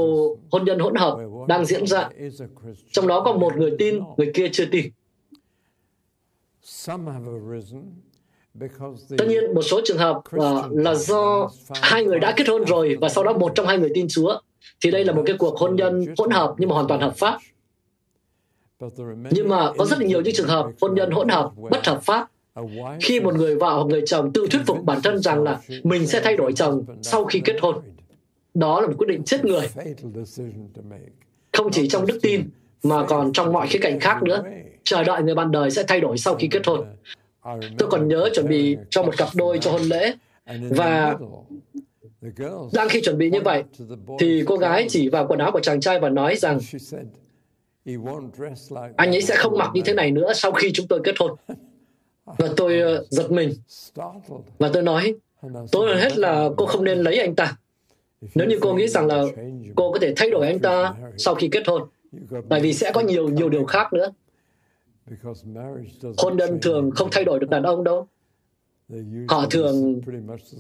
[0.52, 2.10] hôn nhân hỗn hợp đang diễn ra.
[2.92, 4.86] Trong đó có một người tin, người kia chưa tin.
[9.18, 11.50] Tất nhiên, một số trường hợp uh, là do
[11.82, 14.40] hai người đã kết hôn rồi và sau đó một trong hai người tin Chúa.
[14.82, 17.14] Thì đây là một cái cuộc hôn nhân hỗn hợp nhưng mà hoàn toàn hợp
[17.18, 17.38] pháp.
[19.32, 22.02] Nhưng mà có rất là nhiều những trường hợp hôn nhân hỗn hợp bất hợp
[22.04, 22.28] pháp
[23.02, 26.08] khi một người vợ hoặc người chồng tự thuyết phục bản thân rằng là mình
[26.08, 27.76] sẽ thay đổi chồng sau khi kết hôn
[28.54, 29.68] đó là một quyết định chết người
[31.54, 32.50] không chỉ trong đức tin
[32.84, 34.44] mà còn trong mọi khía cạnh khác nữa
[34.84, 36.86] chờ đợi người bạn đời sẽ thay đổi sau khi kết hôn
[37.78, 40.14] tôi còn nhớ chuẩn bị cho một cặp đôi cho hôn lễ.
[40.70, 41.18] Và
[42.74, 43.64] đang khi chuẩn bị như vậy
[44.20, 46.60] thì cô gái chỉ vào quần áo của chàng trai và nói rằng
[48.96, 51.32] anh ấy sẽ không mặc như thế này nữa sau khi chúng tôi kết hôn.
[52.26, 53.54] Và tôi uh, giật mình.
[54.60, 55.16] và tôi nói
[55.72, 57.58] tôi hết là cô không nên lấy anh ta.
[58.36, 59.24] Nếu như cô nghĩ rằng là
[59.76, 61.84] cô có thể thay đổi anh ta sau khi kết hôn.
[62.50, 64.12] Tại vì sẽ có nhiều nhiều điều khác nữa
[66.18, 68.08] hôn nhân thường không thay đổi được đàn ông đâu
[69.28, 70.02] họ thường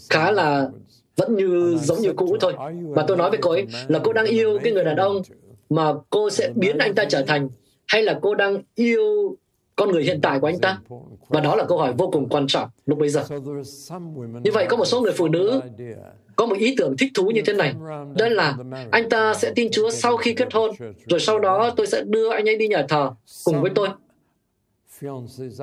[0.10, 0.69] khá là
[1.15, 4.25] vẫn như giống như cũ thôi và tôi nói với cô ấy là cô đang
[4.25, 5.21] yêu cái người đàn ông
[5.69, 7.49] mà cô sẽ biến anh ta trở thành
[7.88, 9.36] hay là cô đang yêu
[9.75, 10.79] con người hiện tại của anh ta?
[11.27, 13.23] Và đó là câu hỏi vô cùng quan trọng lúc bây giờ.
[14.43, 15.62] Như vậy có một số người phụ nữ
[16.36, 17.73] có một ý tưởng thích thú như thế này.
[18.15, 18.58] Đó là
[18.91, 20.71] anh ta sẽ tin Chúa sau khi kết hôn,
[21.05, 23.12] rồi sau đó tôi sẽ đưa anh ấy đi nhà thờ
[23.43, 23.88] cùng với tôi.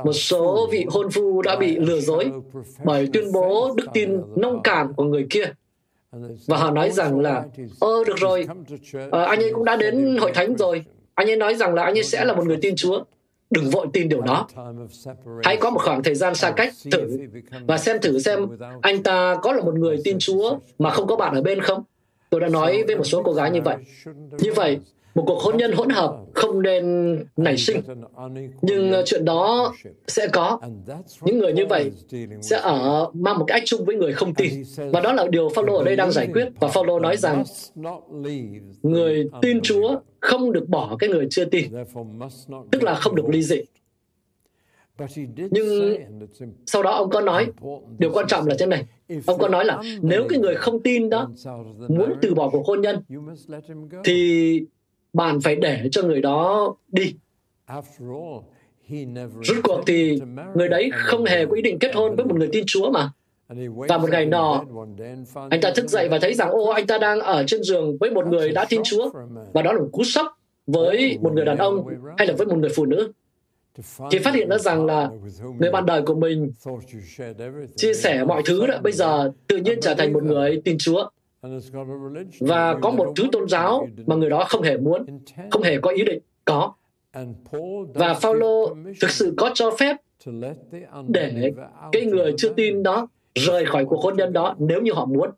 [0.04, 2.30] Một số vị hôn phu đã bị lừa dối
[2.84, 5.52] bởi tuyên bố đức tin nông cạn của người kia.
[6.46, 7.44] Và họ nói rằng là,
[7.80, 8.46] ơ được rồi,
[9.10, 10.84] à, anh ấy cũng đã đến hội thánh rồi.
[11.14, 13.04] Anh ấy nói rằng là anh ấy sẽ là một người tin Chúa
[13.50, 14.48] đừng vội tin điều đó.
[15.42, 17.18] Hãy có một khoảng thời gian xa cách thử
[17.66, 18.46] và xem thử xem
[18.82, 21.82] anh ta có là một người tin Chúa mà không có bạn ở bên không.
[22.30, 23.76] Tôi đã nói với một số cô gái như vậy.
[24.38, 24.78] Như vậy,
[25.14, 27.80] một cuộc hôn nhân hỗn hợp không nên nảy sinh.
[28.62, 29.74] Nhưng ờ, chuyện đó
[30.06, 30.60] sẽ có.
[31.20, 31.92] Những người như vậy
[32.40, 34.62] sẽ ở, mang một cái ách chung với người không tin.
[34.76, 36.48] Và đó là điều Phaolô ở đây đang giải quyết.
[36.60, 37.44] Và Phaolô nói rằng,
[38.82, 41.72] người tin Chúa không được bỏ cái người chưa tin.
[42.70, 43.60] Tức là không được ly dị.
[45.50, 45.96] Nhưng
[46.66, 47.46] sau đó ông có nói,
[47.98, 48.86] điều quan trọng là thế này.
[49.26, 51.30] Ông có nói là nếu cái người không tin đó
[51.88, 53.02] muốn từ bỏ cuộc hôn nhân,
[54.04, 54.60] thì
[55.12, 57.14] bạn phải để cho người đó đi.
[59.42, 60.20] Rốt cuộc thì
[60.54, 63.10] người đấy không hề có ý định kết hôn với một người tin Chúa mà.
[63.88, 64.64] Và một ngày nọ,
[65.50, 68.10] anh ta thức dậy và thấy rằng, ô, anh ta đang ở trên giường với
[68.10, 69.10] một người đã tin Chúa.
[69.52, 70.26] Và đó là một cú sốc
[70.66, 71.86] với một người đàn ông
[72.18, 73.12] hay là với một người phụ nữ.
[74.10, 75.10] Thì phát hiện ra rằng là
[75.58, 76.52] người bạn đời của mình
[77.76, 81.08] chia sẻ mọi thứ đó, bây giờ tự nhiên trở thành một người tin Chúa
[82.40, 85.90] và có một thứ tôn giáo mà người đó không hề muốn, không hề có
[85.90, 86.74] ý định có.
[87.94, 89.96] Và Phaolô thực sự có cho phép
[91.08, 91.52] để
[91.92, 95.30] cái người chưa tin đó rời khỏi cuộc hôn nhân đó nếu như họ muốn.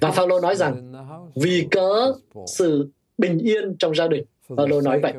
[0.00, 0.92] Và Phaolô nói rằng
[1.34, 2.12] vì cớ
[2.46, 4.24] sự bình yên trong gia đình,
[4.56, 5.12] Phaolô nói vậy.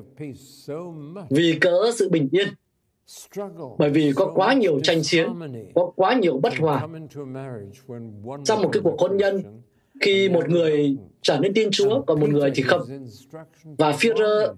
[1.30, 2.48] Vì cớ sự bình yên
[3.78, 5.28] bởi vì có quá nhiều tranh chiến,
[5.76, 6.88] có quá nhiều bất hòa.
[8.44, 9.44] Trong một cái cuộc hôn nhân,
[10.02, 12.82] khi một người trở nên tin Chúa, còn một người thì không.
[13.64, 14.54] Và Führer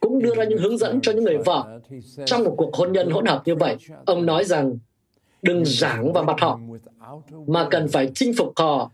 [0.00, 1.80] cũng đưa ra những hướng dẫn cho những người vợ
[2.26, 3.76] trong một cuộc hôn nhân hỗn hợp như vậy.
[4.06, 4.78] Ông nói rằng
[5.42, 6.60] đừng giảng vào mặt họ,
[7.46, 8.90] mà cần phải chinh phục họ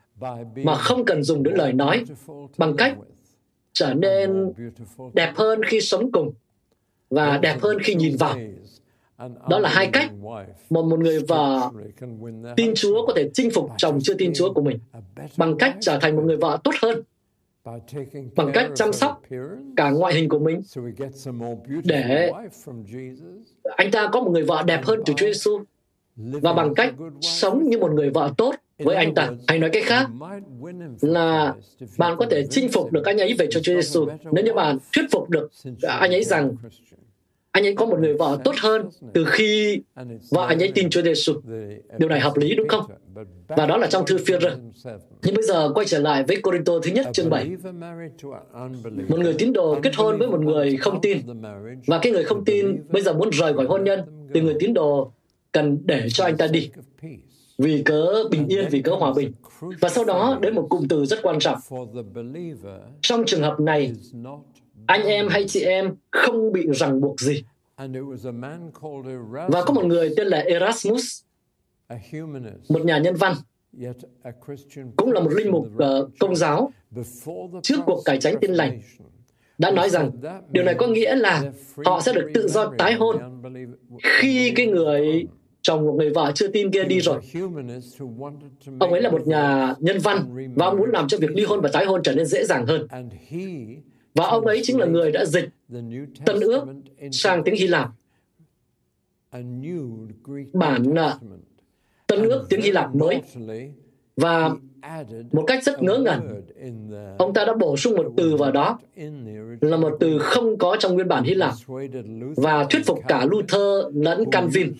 [0.54, 2.04] mà không cần dùng đến lời nói
[2.58, 2.96] bằng cách
[3.72, 4.52] trở nên
[5.14, 6.32] đẹp hơn khi sống cùng
[7.10, 8.38] và đẹp hơn khi nhìn vào
[9.48, 10.12] đó là hai cách
[10.70, 11.70] mà một người vợ
[12.56, 14.78] tin Chúa có thể chinh phục chồng chưa tin Chúa của mình
[15.36, 17.02] bằng cách trở thành một người vợ tốt hơn
[18.36, 19.22] bằng cách chăm sóc
[19.76, 20.62] cả ngoại hình của mình.
[21.84, 22.30] Để
[23.76, 25.60] anh ta có một người vợ đẹp hơn từ Chúa Giêsu
[26.16, 29.30] và bằng cách sống như một người vợ tốt với anh ta.
[29.48, 30.06] Hay nói cách khác
[31.00, 31.54] là
[31.98, 34.78] bạn có thể chinh phục được anh ấy về cho Chúa Giêsu nếu như bạn
[34.94, 35.50] thuyết phục được
[35.82, 36.54] anh ấy rằng
[37.56, 39.80] anh ấy có một người vợ tốt hơn từ khi
[40.30, 41.34] vợ anh ấy tin Chúa Giêsu.
[41.98, 42.84] Điều này hợp lý đúng không?
[43.48, 44.56] Và đó là trong thư phiên rơ.
[45.22, 47.50] Nhưng bây giờ quay trở lại với Corinto thứ nhất chương 7.
[49.08, 51.18] Một người tín đồ kết hôn với một người không tin.
[51.86, 54.00] Và cái người không tin bây giờ muốn rời khỏi hôn nhân
[54.34, 55.12] thì người tín đồ
[55.52, 56.70] cần để cho anh ta đi
[57.58, 59.32] vì cớ bình yên, vì cớ hòa bình.
[59.80, 61.58] Và sau đó đến một cụm từ rất quan trọng.
[63.00, 63.92] Trong trường hợp này,
[64.86, 67.44] anh em hay chị em không bị ràng buộc gì.
[69.48, 71.22] Và có một người tên là Erasmus,
[72.68, 73.34] một nhà nhân văn,
[74.96, 76.72] cũng là một linh mục uh, công giáo
[77.62, 78.80] trước cuộc cải tránh tin lành
[79.58, 80.10] đã nói rằng
[80.50, 81.42] điều này có nghĩa là
[81.84, 83.42] họ sẽ được tự do tái hôn
[84.02, 85.26] khi cái người
[85.62, 87.20] chồng của người vợ chưa tin kia đi rồi.
[88.78, 91.60] Ông ấy là một nhà nhân văn và ông muốn làm cho việc ly hôn
[91.60, 92.86] và tái hôn trở nên dễ dàng hơn.
[94.16, 95.48] Và ông ấy chính là người đã dịch
[96.24, 96.64] Tân ước
[97.12, 97.90] sang tiếng Hy Lạp.
[100.52, 100.96] Bản uh,
[102.06, 103.22] Tân ước tiếng Hy Lạp mới.
[104.16, 104.50] Và
[105.32, 106.42] một cách rất ngớ ngẩn,
[107.18, 108.78] ông ta đã bổ sung một từ vào đó
[109.60, 111.54] là một từ không có trong nguyên bản Hy Lạp
[112.36, 114.72] và thuyết phục cả Luther lẫn Calvin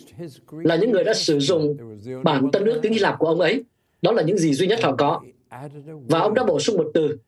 [0.51, 1.77] là những người đã sử dụng
[2.25, 3.65] bản Tân ước tiếng Hy Lạp của ông ấy.
[4.03, 5.21] Đó là những gì duy nhất họ có.
[6.09, 7.19] Và ông đã bổ sung một từ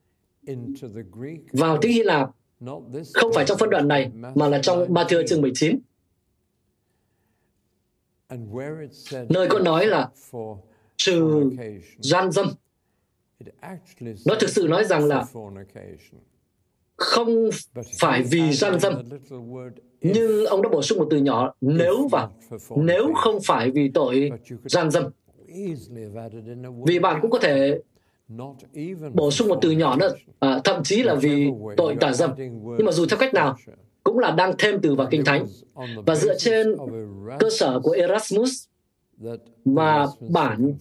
[1.53, 2.31] vào tiếng Hy Lạp
[3.15, 5.79] không phải trong phân đoạn này mà là trong Matthew chương 19
[9.29, 10.09] nơi có nói là
[10.97, 11.51] trừ
[11.99, 12.47] gian dâm.
[14.27, 15.25] nó thực sự nói rằng là
[16.97, 17.51] không
[17.99, 19.03] phải vì gian dâm.
[20.01, 22.37] nhưng ông đã bổ sung một từ nhỏ nếu vào
[22.77, 24.31] nếu không phải vì tội
[24.65, 25.05] gian dâm.
[26.87, 27.81] vì bạn cũng có thể
[29.13, 32.87] bổ sung một từ nhỏ nữa à, thậm chí là vì tội tà dâm nhưng
[32.87, 33.57] mà dù theo cách nào
[34.05, 35.47] cũng là đang thêm từ vào kinh thánh
[36.07, 36.77] và dựa trên
[37.39, 38.65] cơ sở của Erasmus
[39.65, 40.75] và bản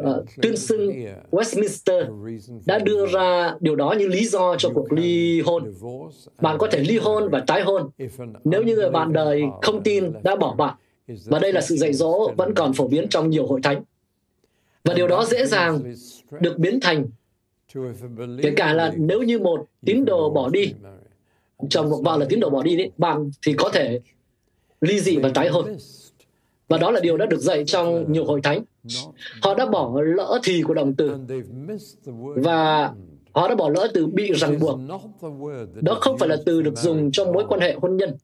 [0.00, 0.06] uh,
[0.42, 0.92] tuyên xưng
[1.30, 2.26] Westminster
[2.66, 5.74] đã đưa ra điều đó như lý do cho cuộc ly hôn.
[6.40, 7.90] Bạn có thể ly hôn và tái hôn
[8.44, 10.74] nếu như người bạn đời không tin đã bỏ bạn.
[11.26, 13.82] Và đây là sự dạy dỗ vẫn còn phổ biến trong nhiều hội thánh.
[14.84, 15.94] Và điều đó dễ dàng
[16.40, 17.06] được biến thành.
[18.42, 20.74] Kể cả là nếu như một tín đồ bỏ đi
[21.70, 24.00] chồng hoặc vợ là tín đồ bỏ đi đấy, bạn thì có thể
[24.80, 25.76] ly dị và tái hôn.
[26.68, 28.64] Và đó là điều đã được dạy trong nhiều hội thánh.
[29.42, 31.16] Họ đã bỏ lỡ thì của động từ
[32.16, 32.92] và
[33.32, 34.78] họ đã bỏ lỡ từ bị ràng buộc.
[35.82, 38.16] Đó không phải là từ được dùng trong mối quan hệ hôn nhân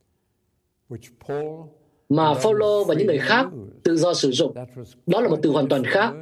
[2.09, 3.47] mà Phaolô và những người khác
[3.83, 4.55] tự do sử dụng.
[5.07, 6.12] Đó là một từ hoàn toàn khác.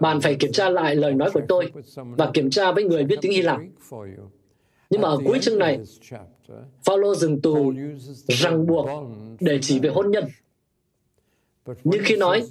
[0.00, 3.18] Bạn phải kiểm tra lại lời nói của tôi và kiểm tra với người biết
[3.22, 3.60] tiếng Hy Lạp.
[4.90, 5.80] Nhưng mà ở cuối chương này,
[6.84, 7.54] Phaolô dừng từ
[8.28, 8.88] ràng buộc
[9.40, 10.24] để chỉ về hôn nhân.
[11.84, 12.42] Nhưng khi nói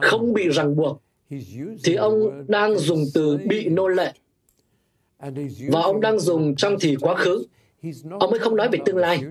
[0.00, 1.02] không bị ràng buộc,
[1.84, 4.12] thì ông đang dùng từ bị nô lệ.
[5.68, 7.44] Và ông đang dùng trong thì quá khứ.
[8.20, 9.24] Ông ấy không nói về tương lai.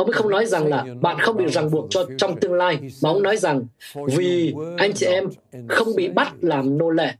[0.00, 2.78] Ông ấy không nói rằng là bạn không bị ràng buộc cho trong tương lai,
[3.02, 3.66] mà ông nói rằng
[4.06, 5.28] vì anh chị em
[5.68, 7.14] không bị bắt làm nô lệ.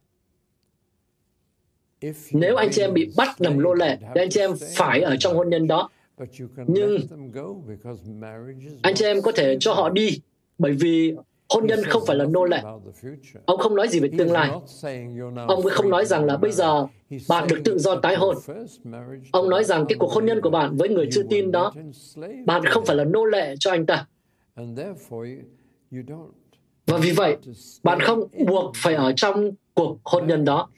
[2.32, 5.16] Nếu anh chị em bị bắt làm nô lệ, thì anh chị em phải ở
[5.16, 5.90] trong hôn nhân đó.
[6.66, 6.98] Nhưng
[8.82, 10.20] anh chị em có thể cho họ đi
[10.58, 11.14] bởi vì
[11.50, 12.62] hôn nhân không phải là nô lệ.
[13.44, 14.50] Ông không nói gì về tương lai.
[15.48, 16.86] Ông cũng không nói rằng là bây giờ
[17.28, 18.36] bạn được tự do tái hôn.
[19.32, 21.72] Ông nói rằng cái cuộc hôn nhân của bạn với người chưa tin đó,
[22.46, 24.06] bạn không phải là nô lệ cho anh ta.
[26.86, 27.36] Và vì vậy,
[27.82, 30.68] bạn không buộc phải ở trong cuộc hôn nhân đó.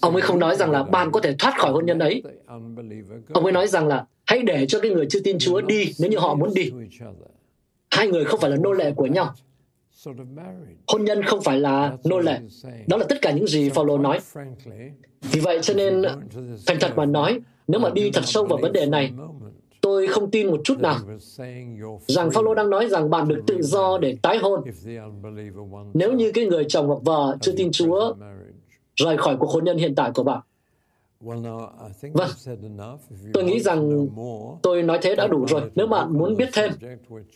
[0.00, 2.22] Ông ấy không nói rằng là bạn có thể thoát khỏi hôn nhân ấy.
[3.32, 6.10] Ông ấy nói rằng là hãy để cho cái người chưa tin Chúa đi nếu
[6.10, 6.72] như họ muốn đi.
[7.94, 9.34] Hai người không phải là nô lệ của nhau.
[10.86, 12.40] Hôn nhân không phải là nô lệ.
[12.86, 14.18] Đó là tất cả những gì Phaolô nói.
[15.22, 16.02] Vì vậy cho nên
[16.66, 19.12] thành thật mà nói, nếu mà đi thật sâu vào vấn đề này,
[19.80, 20.98] tôi không tin một chút nào
[22.06, 24.60] rằng Phaolô đang nói rằng bạn được tự do để tái hôn.
[25.94, 28.14] Nếu như cái người chồng hoặc vợ chưa tin Chúa
[28.96, 30.40] rời khỏi cuộc hôn nhân hiện tại của bạn.
[32.14, 32.30] Vâng,
[33.32, 34.08] tôi nghĩ rằng
[34.62, 35.62] tôi nói thế đã đủ rồi.
[35.74, 36.72] Nếu bạn muốn biết thêm,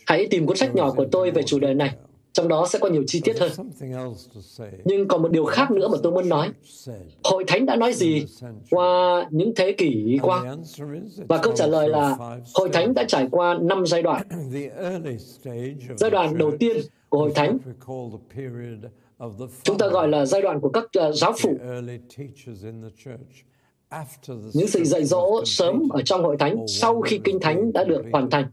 [0.07, 1.95] hãy tìm cuốn sách nhỏ của tôi về chủ đề này.
[2.33, 3.51] Trong đó sẽ có nhiều chi tiết hơn.
[4.85, 6.49] Nhưng còn một điều khác nữa mà tôi muốn nói.
[7.25, 8.25] Hội Thánh đã nói gì
[8.71, 10.57] qua những thế kỷ qua?
[11.29, 12.17] Và câu trả lời là
[12.55, 14.23] Hội Thánh đã trải qua năm giai đoạn.
[15.97, 16.77] Giai đoạn đầu tiên
[17.09, 17.59] của Hội Thánh
[19.63, 21.57] chúng ta gọi là giai đoạn của các uh, giáo phụ
[24.53, 28.05] những sự dạy dỗ sớm ở trong hội thánh sau khi kinh thánh đã được
[28.13, 28.51] hoàn thành.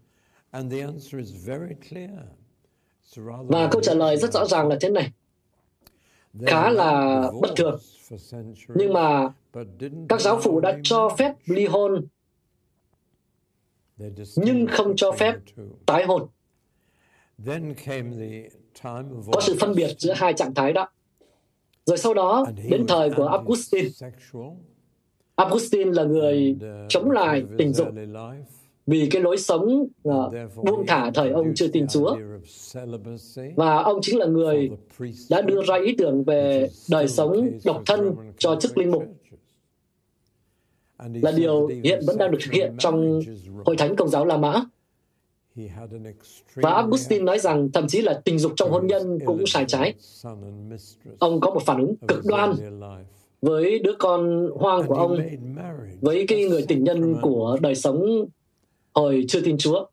[3.47, 5.11] Và câu trả lời rất rõ ràng là thế này.
[6.45, 7.79] Khá là bất thường.
[8.75, 9.33] nhưng mà
[10.09, 12.07] các giáo phụ đã cho phép ly hôn
[14.35, 15.35] nhưng không cho phép
[15.85, 16.27] tái hôn.
[19.33, 20.89] Có sự phân biệt giữa hai trạng thái đó.
[21.85, 23.89] Rồi sau đó đến thời của Augustine
[25.35, 26.55] Augustine là người
[26.89, 27.87] chống lại tình dục
[28.87, 32.15] vì cái lối sống uh, buông thả thời ông chưa tin Chúa.
[33.55, 34.69] Và ông chính là người
[35.29, 39.03] đã đưa ra ý tưởng về đời sống độc thân cho chức linh mục
[40.97, 43.21] là điều hiện vẫn đang được thực hiện trong
[43.65, 44.61] hội thánh công giáo La Mã.
[46.55, 49.93] Và Augustine nói rằng thậm chí là tình dục trong hôn nhân cũng sai trái.
[51.19, 52.55] Ông có một phản ứng cực đoan
[53.45, 55.17] với đứa con hoang của ông,
[56.01, 58.25] với cái người tình nhân của đời sống
[58.93, 59.85] hồi chưa tin Chúa.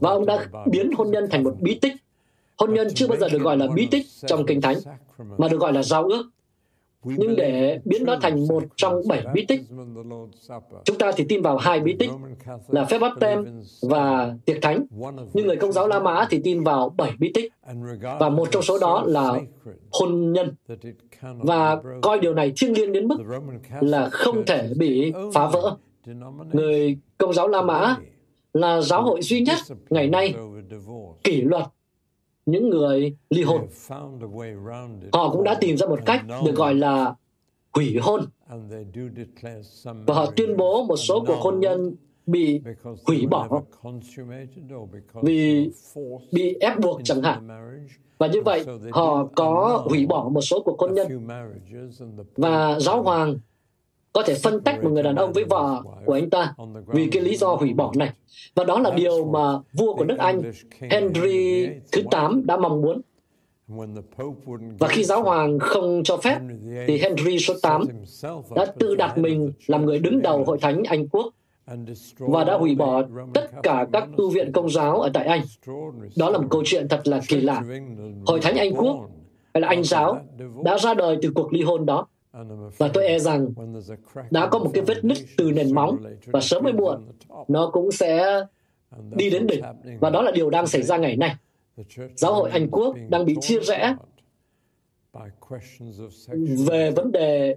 [0.00, 1.92] Và ông đã biến hôn nhân thành một bí tích.
[2.56, 4.76] Hôn nhân chưa bao giờ được gọi là bí tích trong Kinh Thánh,
[5.38, 6.22] mà được gọi là giao ước.
[7.04, 9.60] Nhưng để biến nó thành một trong bảy bí tích,
[10.84, 12.10] chúng ta thì tin vào hai bí tích
[12.68, 14.86] là phép báp tem và tiệc thánh.
[15.32, 17.52] Nhưng người công giáo La Mã thì tin vào bảy bí tích.
[18.20, 19.40] Và một trong số đó là
[19.90, 20.54] hôn nhân.
[21.22, 23.16] Và coi điều này thiêng liêng đến mức
[23.80, 25.76] là không thể bị phá vỡ.
[26.52, 27.96] Người công giáo La Mã
[28.52, 29.58] là giáo hội duy nhất
[29.90, 30.34] ngày nay
[31.24, 31.64] kỷ luật
[32.48, 33.66] những người ly hôn.
[35.12, 37.14] Họ cũng đã tìm ra một cách được gọi là
[37.74, 38.24] hủy hôn.
[40.06, 41.96] Và họ tuyên bố một số cuộc hôn nhân
[42.26, 42.60] bị
[43.06, 43.62] hủy bỏ
[45.22, 45.70] vì
[46.32, 47.48] bị ép buộc chẳng hạn.
[48.18, 51.26] Và như vậy, họ có hủy bỏ một số cuộc hôn nhân.
[52.36, 53.38] Và giáo hoàng
[54.18, 56.54] có thể phân tách một người đàn ông với vợ của anh ta
[56.86, 58.10] vì cái lý do hủy bỏ này.
[58.54, 60.42] Và đó là điều mà vua của nước Anh
[60.90, 63.00] Henry thứ 8 đã mong muốn.
[64.78, 66.38] Và khi giáo hoàng không cho phép,
[66.88, 67.84] thì Henry số 8
[68.54, 71.34] đã tự đặt mình làm người đứng đầu hội thánh Anh Quốc
[72.18, 73.02] và đã hủy bỏ
[73.34, 75.40] tất cả các tu viện công giáo ở tại Anh.
[76.16, 77.62] Đó là một câu chuyện thật là kỳ lạ.
[78.26, 78.96] Hội thánh Anh Quốc
[79.54, 80.18] hay là Anh giáo
[80.64, 82.06] đã ra đời từ cuộc ly hôn đó
[82.78, 83.48] và tôi e rằng
[84.30, 87.00] đã có một cái vết nứt từ nền móng và sớm hay muộn
[87.48, 88.40] nó cũng sẽ
[89.10, 89.62] đi đến đỉnh.
[90.00, 91.34] và đó là điều đang xảy ra ngày nay.
[92.16, 93.96] Giáo hội anh quốc đang bị chia rẽ
[96.68, 97.56] về vấn đề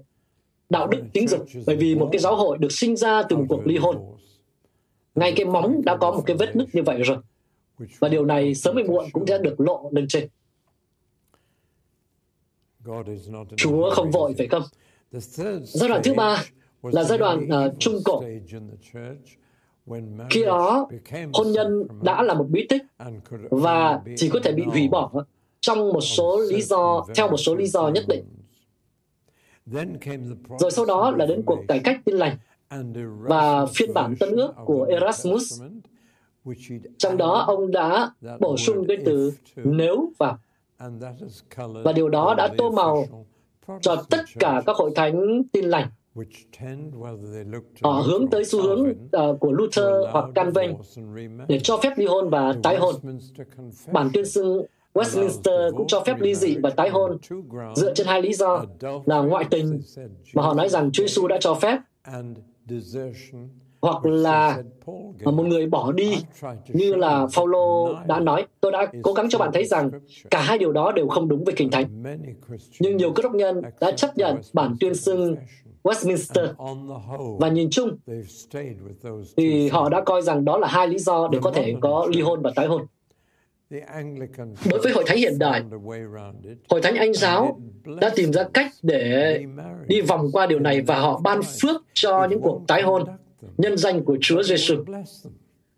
[0.69, 1.45] đạo đức tính dục.
[1.65, 3.97] bởi vì một cái giáo hội được sinh ra từ một cuộc ly hôn.
[5.15, 7.17] ngay cái móng đã có một cái vết nứt như vậy rồi.
[7.99, 10.27] và điều này sớm hay muộn cũng sẽ được lộ lên trên
[13.57, 14.63] Chúa không vội phải không?
[15.63, 16.43] Giai đoạn thứ ba
[16.81, 18.23] là giai đoạn uh, trung cổ.
[20.29, 20.87] Khi đó,
[21.33, 22.81] hôn nhân đã là một bí tích
[23.49, 25.11] và chỉ có thể bị hủy bỏ
[25.59, 28.23] trong một số lý do, theo một số lý do nhất định.
[30.59, 32.37] Rồi sau đó là đến cuộc cải cách tin lành
[33.21, 35.61] và phiên bản tân ước của Erasmus.
[36.97, 40.39] Trong đó ông đã bổ sung cái từ nếu vào
[41.83, 43.05] và điều đó đã tô màu
[43.81, 45.87] cho tất cả các hội thánh tin lành.
[47.81, 50.71] Họ hướng tới xu hướng uh, của Luther hoặc Calvin
[51.47, 52.95] để cho phép ly hôn và tái hôn.
[53.91, 57.17] Bản tuyên xưng Westminster cũng cho phép ly dị và tái hôn
[57.75, 58.65] dựa trên hai lý do
[59.05, 59.81] là ngoại tình
[60.33, 61.79] mà họ nói rằng Chúa Giêsu đã cho phép
[63.81, 64.63] hoặc là
[65.23, 66.17] một người bỏ đi
[66.67, 69.91] như là Phaolô đã nói tôi đã cố gắng cho bạn thấy rằng
[70.31, 72.03] cả hai điều đó đều không đúng với kinh thánh.
[72.79, 75.35] Nhưng nhiều cơ đốc nhân đã chấp nhận bản tuyên xưng
[75.83, 76.53] Westminster.
[77.39, 77.97] và nhìn chung
[79.37, 82.21] thì họ đã coi rằng đó là hai lý do để có thể có ly
[82.21, 82.85] hôn và tái hôn.
[84.69, 85.63] Đối với hội thánh hiện đại,
[86.69, 87.59] hội thánh Anh giáo
[88.01, 89.43] đã tìm ra cách để
[89.87, 93.03] đi vòng qua điều này và họ ban phước cho những cuộc tái hôn
[93.57, 94.75] nhân danh của Chúa Giêsu.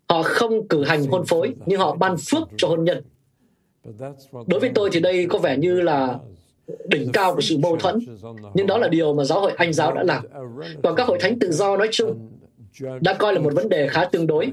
[0.08, 3.02] Họ không cử hành hôn phối, nhưng họ ban phước cho hôn nhân.
[4.46, 6.18] Đối với tôi thì đây có vẻ như là
[6.88, 7.98] đỉnh cao của sự mâu thuẫn,
[8.54, 10.24] nhưng đó là điều mà giáo hội Anh giáo đã làm.
[10.82, 12.28] Còn các hội thánh tự do nói chung
[13.00, 14.52] đã coi là một vấn đề khá tương đối,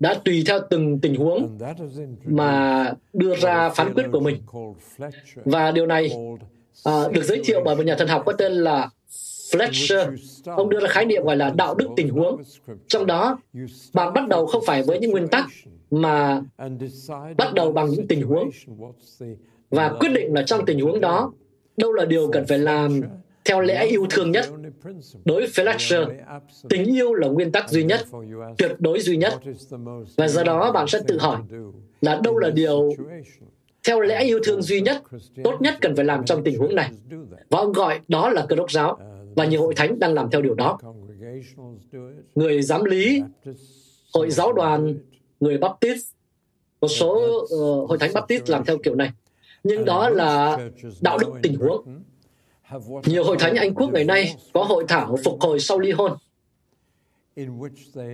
[0.00, 1.58] đã tùy theo từng tình huống
[2.24, 4.42] mà đưa ra phán quyết của mình.
[5.44, 6.10] Và điều này
[6.84, 8.90] à, được giới thiệu bởi một nhà thần học có tên là
[9.50, 12.42] Fletcher, ông đưa ra khái niệm gọi là đạo đức tình huống.
[12.88, 13.38] Trong đó,
[13.92, 15.46] bạn bắt đầu không phải với những nguyên tắc
[15.90, 16.42] mà
[17.36, 18.50] bắt đầu bằng những tình huống
[19.70, 21.32] và quyết định là trong tình huống đó
[21.76, 23.00] đâu là điều cần phải làm
[23.44, 24.46] theo lẽ yêu thương nhất.
[25.24, 26.06] Đối với Fletcher,
[26.68, 28.00] tình yêu là nguyên tắc duy nhất,
[28.58, 29.34] tuyệt đối duy nhất.
[30.16, 31.38] Và do đó bạn sẽ tự hỏi
[32.00, 32.92] là đâu là điều
[33.86, 35.02] theo lẽ yêu thương duy nhất,
[35.44, 36.90] tốt nhất cần phải làm trong tình huống này.
[37.50, 38.98] Và ông gọi đó là cơ đốc giáo,
[39.40, 40.78] và nhiều hội thánh đang làm theo điều đó.
[42.34, 43.22] Người giám lý,
[44.14, 44.94] hội giáo đoàn,
[45.40, 46.06] người Baptist,
[46.80, 49.10] một số uh, hội thánh Baptist làm theo kiểu này.
[49.64, 50.58] Nhưng đó là
[51.00, 52.02] đạo đức tình huống.
[53.04, 56.12] Nhiều hội thánh Anh Quốc ngày nay có hội thảo phục hồi sau ly hôn.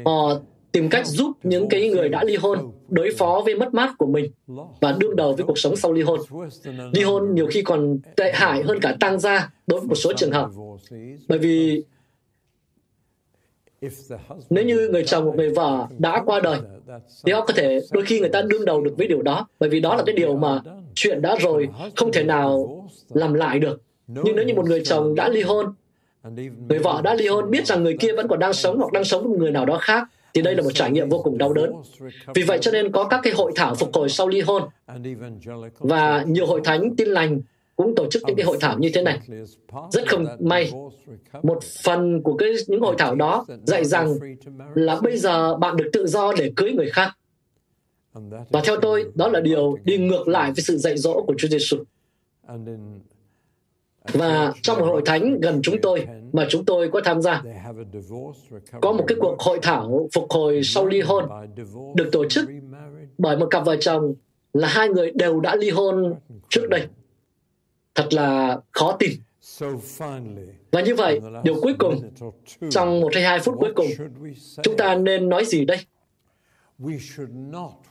[0.04, 0.40] Họ
[0.72, 4.06] tìm cách giúp những cái người đã ly hôn đối phó với mất mát của
[4.06, 4.30] mình
[4.80, 6.20] và đương đầu với cuộc sống sau ly hôn.
[6.92, 10.12] Ly hôn nhiều khi còn tệ hại hơn cả tăng gia đối với một số
[10.16, 10.50] trường hợp.
[11.28, 11.82] Bởi vì
[14.50, 16.58] nếu như người chồng hoặc người vợ đã qua đời
[17.26, 19.70] thì họ có thể đôi khi người ta đương đầu được với điều đó bởi
[19.70, 20.60] vì đó là cái điều mà
[20.94, 25.14] chuyện đã rồi không thể nào làm lại được nhưng nếu như một người chồng
[25.14, 25.74] đã ly hôn
[26.68, 29.04] người vợ đã ly hôn biết rằng người kia vẫn còn đang sống hoặc đang
[29.04, 31.38] sống với một người nào đó khác thì đây là một trải nghiệm vô cùng
[31.38, 31.72] đau đớn.
[32.34, 34.62] Vì vậy cho nên có các cái hội thảo phục hồi sau ly hôn
[35.78, 37.40] và nhiều hội thánh tin lành
[37.76, 39.20] cũng tổ chức những cái hội thảo như thế này.
[39.92, 40.72] Rất không may,
[41.42, 44.14] một phần của cái những hội thảo đó dạy rằng
[44.74, 47.10] là bây giờ bạn được tự do để cưới người khác.
[48.50, 51.48] Và theo tôi, đó là điều đi ngược lại với sự dạy dỗ của Chúa
[51.48, 51.76] Giêsu.
[54.12, 57.42] Và trong một hội thánh gần chúng tôi mà chúng tôi có tham gia,
[58.80, 61.24] có một cái cuộc hội thảo phục hồi sau ly hôn
[61.94, 62.48] được tổ chức
[63.18, 64.14] bởi một cặp vợ chồng
[64.52, 66.14] là hai người đều đã ly hôn
[66.48, 66.86] trước đây.
[67.94, 69.10] Thật là khó tin.
[70.72, 72.10] Và như vậy, điều cuối cùng,
[72.70, 73.86] trong một hay hai phút cuối cùng,
[74.62, 75.78] chúng ta nên nói gì đây?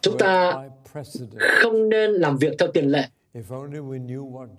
[0.01, 0.53] Chúng ta
[1.39, 3.07] không nên làm việc theo tiền lệ.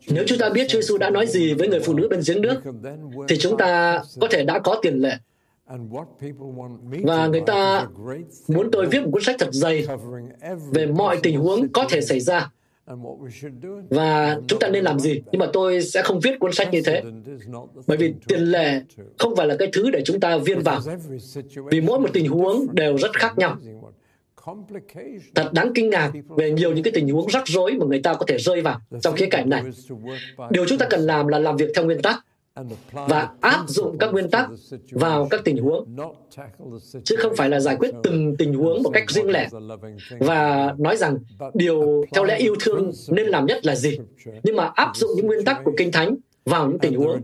[0.08, 2.40] Nếu chúng ta biết Chúa Giêsu đã nói gì với người phụ nữ bên giếng
[2.40, 2.60] nước,
[3.28, 5.16] thì chúng ta có thể đã có tiền lệ.
[7.02, 7.86] Và người ta
[8.48, 9.86] muốn tôi viết một cuốn sách thật dày
[10.72, 12.50] về mọi tình huống có thể xảy ra.
[13.90, 15.22] Và chúng ta nên làm gì?
[15.32, 17.02] Nhưng mà tôi sẽ không viết cuốn sách như thế.
[17.86, 18.80] Bởi vì tiền lệ
[19.18, 20.80] không phải là cái thứ để chúng ta viên vào.
[21.70, 23.56] Vì mỗi một tình huống đều rất khác nhau.
[25.34, 28.14] Thật đáng kinh ngạc về nhiều những cái tình huống rắc rối mà người ta
[28.14, 29.62] có thể rơi vào trong khía cạnh này.
[30.50, 32.24] Điều chúng ta cần làm là làm việc theo nguyên tắc
[32.90, 34.48] và áp dụng các nguyên tắc
[34.90, 35.96] vào các tình huống
[37.04, 39.48] chứ không phải là giải quyết từng tình huống một cách riêng lẻ.
[40.18, 41.18] và nói rằng
[41.54, 43.98] điều theo lẽ yêu thương nên làm nhất là gì?
[44.42, 47.20] nhưng mà áp dụng những nguyên tắc của kinh thánh vào những tình huống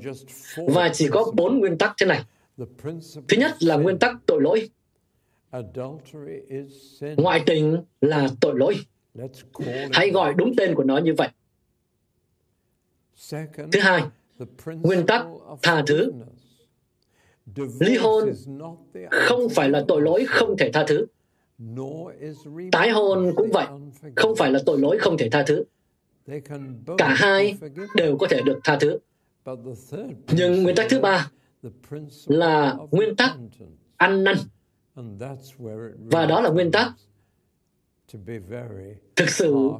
[0.56, 2.20] và chỉ có bốn nguyên tắc thế này.
[3.28, 4.68] Thứ nhất là nguyên tắc tội lỗi
[7.16, 8.74] ngoại tình là tội lỗi.
[9.92, 11.28] Hãy gọi đúng tên của nó như vậy.
[13.72, 14.02] Thứ hai
[14.66, 15.26] nguyên tắc
[15.62, 16.12] tha thứ.
[17.80, 18.32] Ly hôn
[19.10, 21.06] không phải là tội lỗi không thể tha thứ.
[22.72, 23.66] Tái hôn cũng vậy
[24.16, 25.64] không phải là tội lỗi không thể tha thứ.
[26.98, 27.58] Cả hai
[27.94, 28.98] đều có thể được tha thứ.
[30.32, 31.30] Nhưng nguyên tắc thứ ba
[32.26, 33.36] là nguyên tắc
[33.96, 34.36] ăn năn
[36.10, 36.92] và đó là nguyên tắc.
[39.16, 39.70] thực sự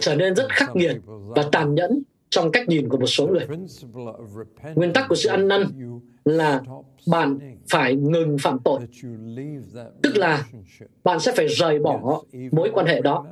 [0.00, 3.46] trở nên rất khắc nghiệt và tàn nhẫn trong cách nhìn của một số người.
[4.74, 5.62] Nguyên tắc của sự ăn năn
[6.24, 6.62] là
[7.06, 7.38] bạn
[7.70, 8.80] phải ngừng phạm tội.
[10.02, 10.46] Tức là
[11.04, 12.22] bạn sẽ phải rời bỏ
[12.52, 13.26] mối quan hệ đó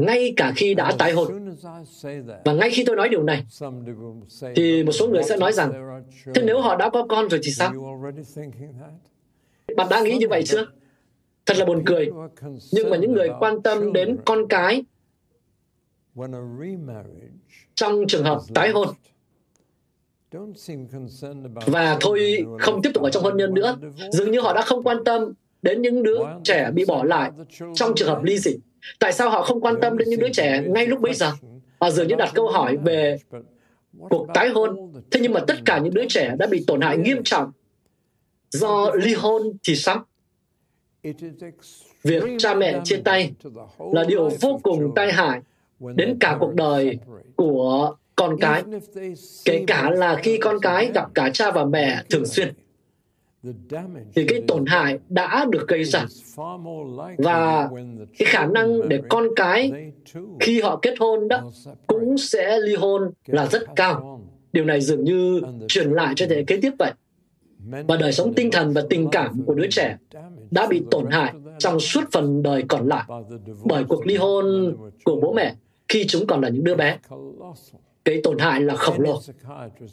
[0.00, 1.56] ngay cả khi đã tái hôn.
[2.44, 3.44] Và ngay khi tôi nói điều này,
[4.56, 6.00] thì một số người sẽ nói rằng,
[6.34, 7.72] thế nếu họ đã có con rồi thì sao?
[9.76, 10.66] Bạn đã nghĩ như vậy chưa?
[11.46, 12.10] Thật là buồn cười.
[12.72, 14.84] Nhưng mà những người quan tâm đến con cái
[17.74, 18.88] trong trường hợp tái hôn
[21.66, 23.76] và thôi không tiếp tục ở trong hôn nhân nữa
[24.12, 25.32] dường như họ đã không quan tâm
[25.62, 27.30] đến những đứa trẻ bị bỏ lại
[27.74, 28.56] trong trường hợp ly dị
[28.98, 31.32] tại sao họ không quan tâm đến những đứa trẻ ngay lúc bấy giờ?
[31.80, 33.16] Họ dường như đặt câu hỏi về
[34.10, 34.92] cuộc tái hôn.
[35.10, 37.52] Thế nhưng mà tất cả những đứa trẻ đã bị tổn hại nghiêm trọng.
[38.50, 40.04] Do ly hôn thì sao?
[42.02, 43.32] Việc cha mẹ chia tay
[43.92, 45.40] là điều vô cùng tai hại
[45.94, 46.98] đến cả cuộc đời
[47.36, 48.62] của con cái,
[49.44, 52.54] kể cả là khi con cái gặp cả cha và mẹ thường xuyên
[54.14, 56.06] thì cái tổn hại đã được gây ra
[57.18, 57.70] và
[58.18, 59.72] cái khả năng để con cái
[60.40, 61.50] khi họ kết hôn đó
[61.86, 64.20] cũng sẽ ly hôn là rất cao
[64.52, 66.92] điều này dường như truyền lại cho thế hệ kế tiếp vậy.
[67.88, 69.96] Và đời sống tinh thần và tình cảm của đứa trẻ
[70.50, 73.04] đã bị tổn hại trong suốt phần đời còn lại
[73.64, 75.54] bởi cuộc ly hôn của bố mẹ
[75.88, 76.98] khi chúng còn là những đứa bé.
[78.04, 79.20] Cái tổn hại là khổng lồ.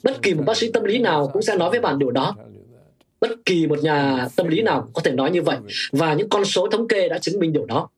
[0.03, 2.35] Bất kỳ một bác sĩ tâm lý nào cũng sẽ nói với bạn điều đó.
[3.21, 5.57] Bất kỳ một nhà tâm lý nào có thể nói như vậy.
[5.91, 7.89] Và những con số thống kê đã chứng minh điều đó.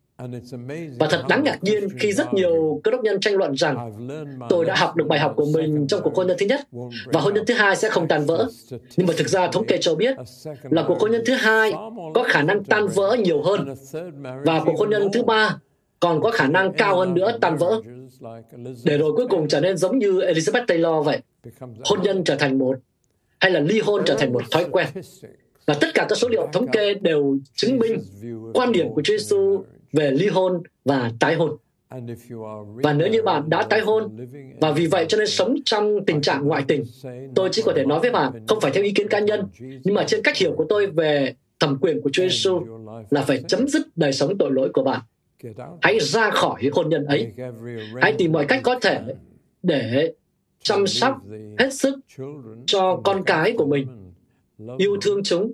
[0.99, 4.07] Và thật đáng ngạc nhiên khi rất nhiều cơ đốc nhân tranh luận rằng
[4.49, 6.59] tôi đã học được bài học của mình trong cuộc hôn nhân thứ nhất
[7.05, 8.47] và hôn nhân thứ hai sẽ không tan vỡ.
[8.97, 10.15] Nhưng mà thực ra thống kê cho biết
[10.69, 11.71] là cuộc hôn nhân thứ hai
[12.13, 13.75] có khả năng tan vỡ nhiều hơn
[14.45, 15.57] và cuộc hôn nhân thứ ba
[15.99, 17.81] còn có khả năng cao hơn nữa tan vỡ.
[18.83, 21.19] Để rồi cuối cùng trở nên giống như Elizabeth Taylor vậy.
[21.59, 22.77] Hôn nhân trở thành một
[23.39, 24.87] hay là ly hôn trở thành một thói quen.
[25.65, 28.01] Và tất cả các số liệu thống kê đều chứng minh
[28.53, 29.63] quan điểm của Chúa Giêsu
[29.93, 31.57] về ly hôn và tái hôn.
[32.83, 34.27] Và nếu như bạn đã tái hôn
[34.61, 36.83] và vì vậy cho nên sống trong tình trạng ngoại tình,
[37.35, 39.95] tôi chỉ có thể nói với bạn không phải theo ý kiến cá nhân, nhưng
[39.95, 42.61] mà trên cách hiểu của tôi về thẩm quyền của Chúa Giêsu
[43.09, 44.99] là phải chấm dứt đời sống tội lỗi của bạn.
[45.81, 47.31] Hãy ra khỏi hôn nhân ấy.
[48.01, 48.99] Hãy tìm mọi cách có thể
[49.63, 50.13] để
[50.61, 51.21] chăm sóc
[51.59, 51.99] hết sức
[52.65, 54.11] cho con cái của mình,
[54.77, 55.51] yêu thương chúng,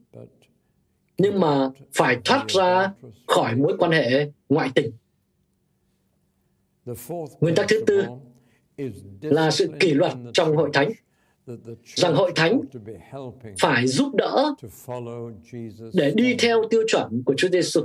[1.17, 2.93] nhưng mà phải thoát ra
[3.27, 4.91] khỏi mối quan hệ ngoại tình.
[7.39, 8.03] Nguyên tắc thứ tư
[9.21, 10.91] là sự kỷ luật trong hội thánh
[11.85, 12.61] rằng hội thánh
[13.59, 14.53] phải giúp đỡ
[15.93, 17.81] để đi theo tiêu chuẩn của Chúa Giêsu.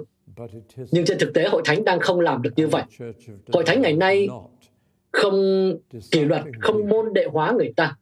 [0.91, 2.83] Nhưng trên thực tế hội thánh đang không làm được như vậy.
[3.53, 4.29] Hội thánh ngày nay
[5.13, 5.73] không
[6.11, 7.97] kỷ luật, không môn đệ hóa người ta,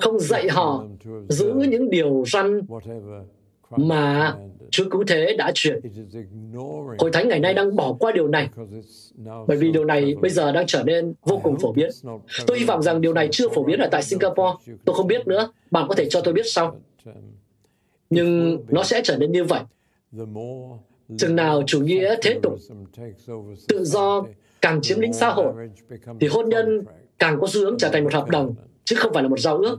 [0.00, 0.84] không dạy họ
[1.28, 2.60] giữ những điều răn
[3.70, 4.34] mà
[4.70, 5.80] Chúa Cứu Thế đã truyền.
[6.98, 8.48] Hội Thánh ngày nay đang bỏ qua điều này,
[9.46, 11.90] bởi vì điều này bây giờ đang trở nên vô cùng phổ biến.
[12.46, 14.74] Tôi hy vọng rằng điều này chưa phổ biến ở tại Singapore.
[14.84, 16.80] Tôi không biết nữa, bạn có thể cho tôi biết sau.
[18.10, 19.60] Nhưng nó sẽ trở nên như vậy.
[21.18, 22.58] Chừng nào chủ nghĩa thế tục,
[23.68, 24.24] tự do
[24.62, 25.52] càng chiếm lĩnh xã hội,
[26.20, 26.84] thì hôn nhân
[27.18, 28.54] càng có xu hướng trở thành một hợp đồng,
[28.84, 29.78] chứ không phải là một giao ước.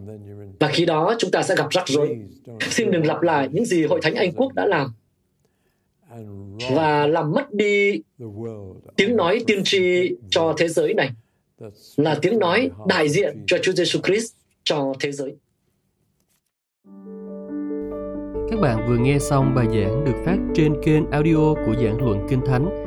[0.59, 2.17] Và khi đó chúng ta sẽ gặp rắc rối.
[2.61, 4.91] Xin đừng lặp lại những gì Hội Thánh Anh Quốc đã làm
[6.75, 8.01] và làm mất đi
[8.95, 11.09] tiếng nói tiên tri cho thế giới này
[11.97, 15.35] là tiếng nói đại diện cho Chúa Giêsu Christ cho thế giới.
[18.49, 22.27] Các bạn vừa nghe xong bài giảng được phát trên kênh audio của giảng luận
[22.29, 22.86] Kinh Thánh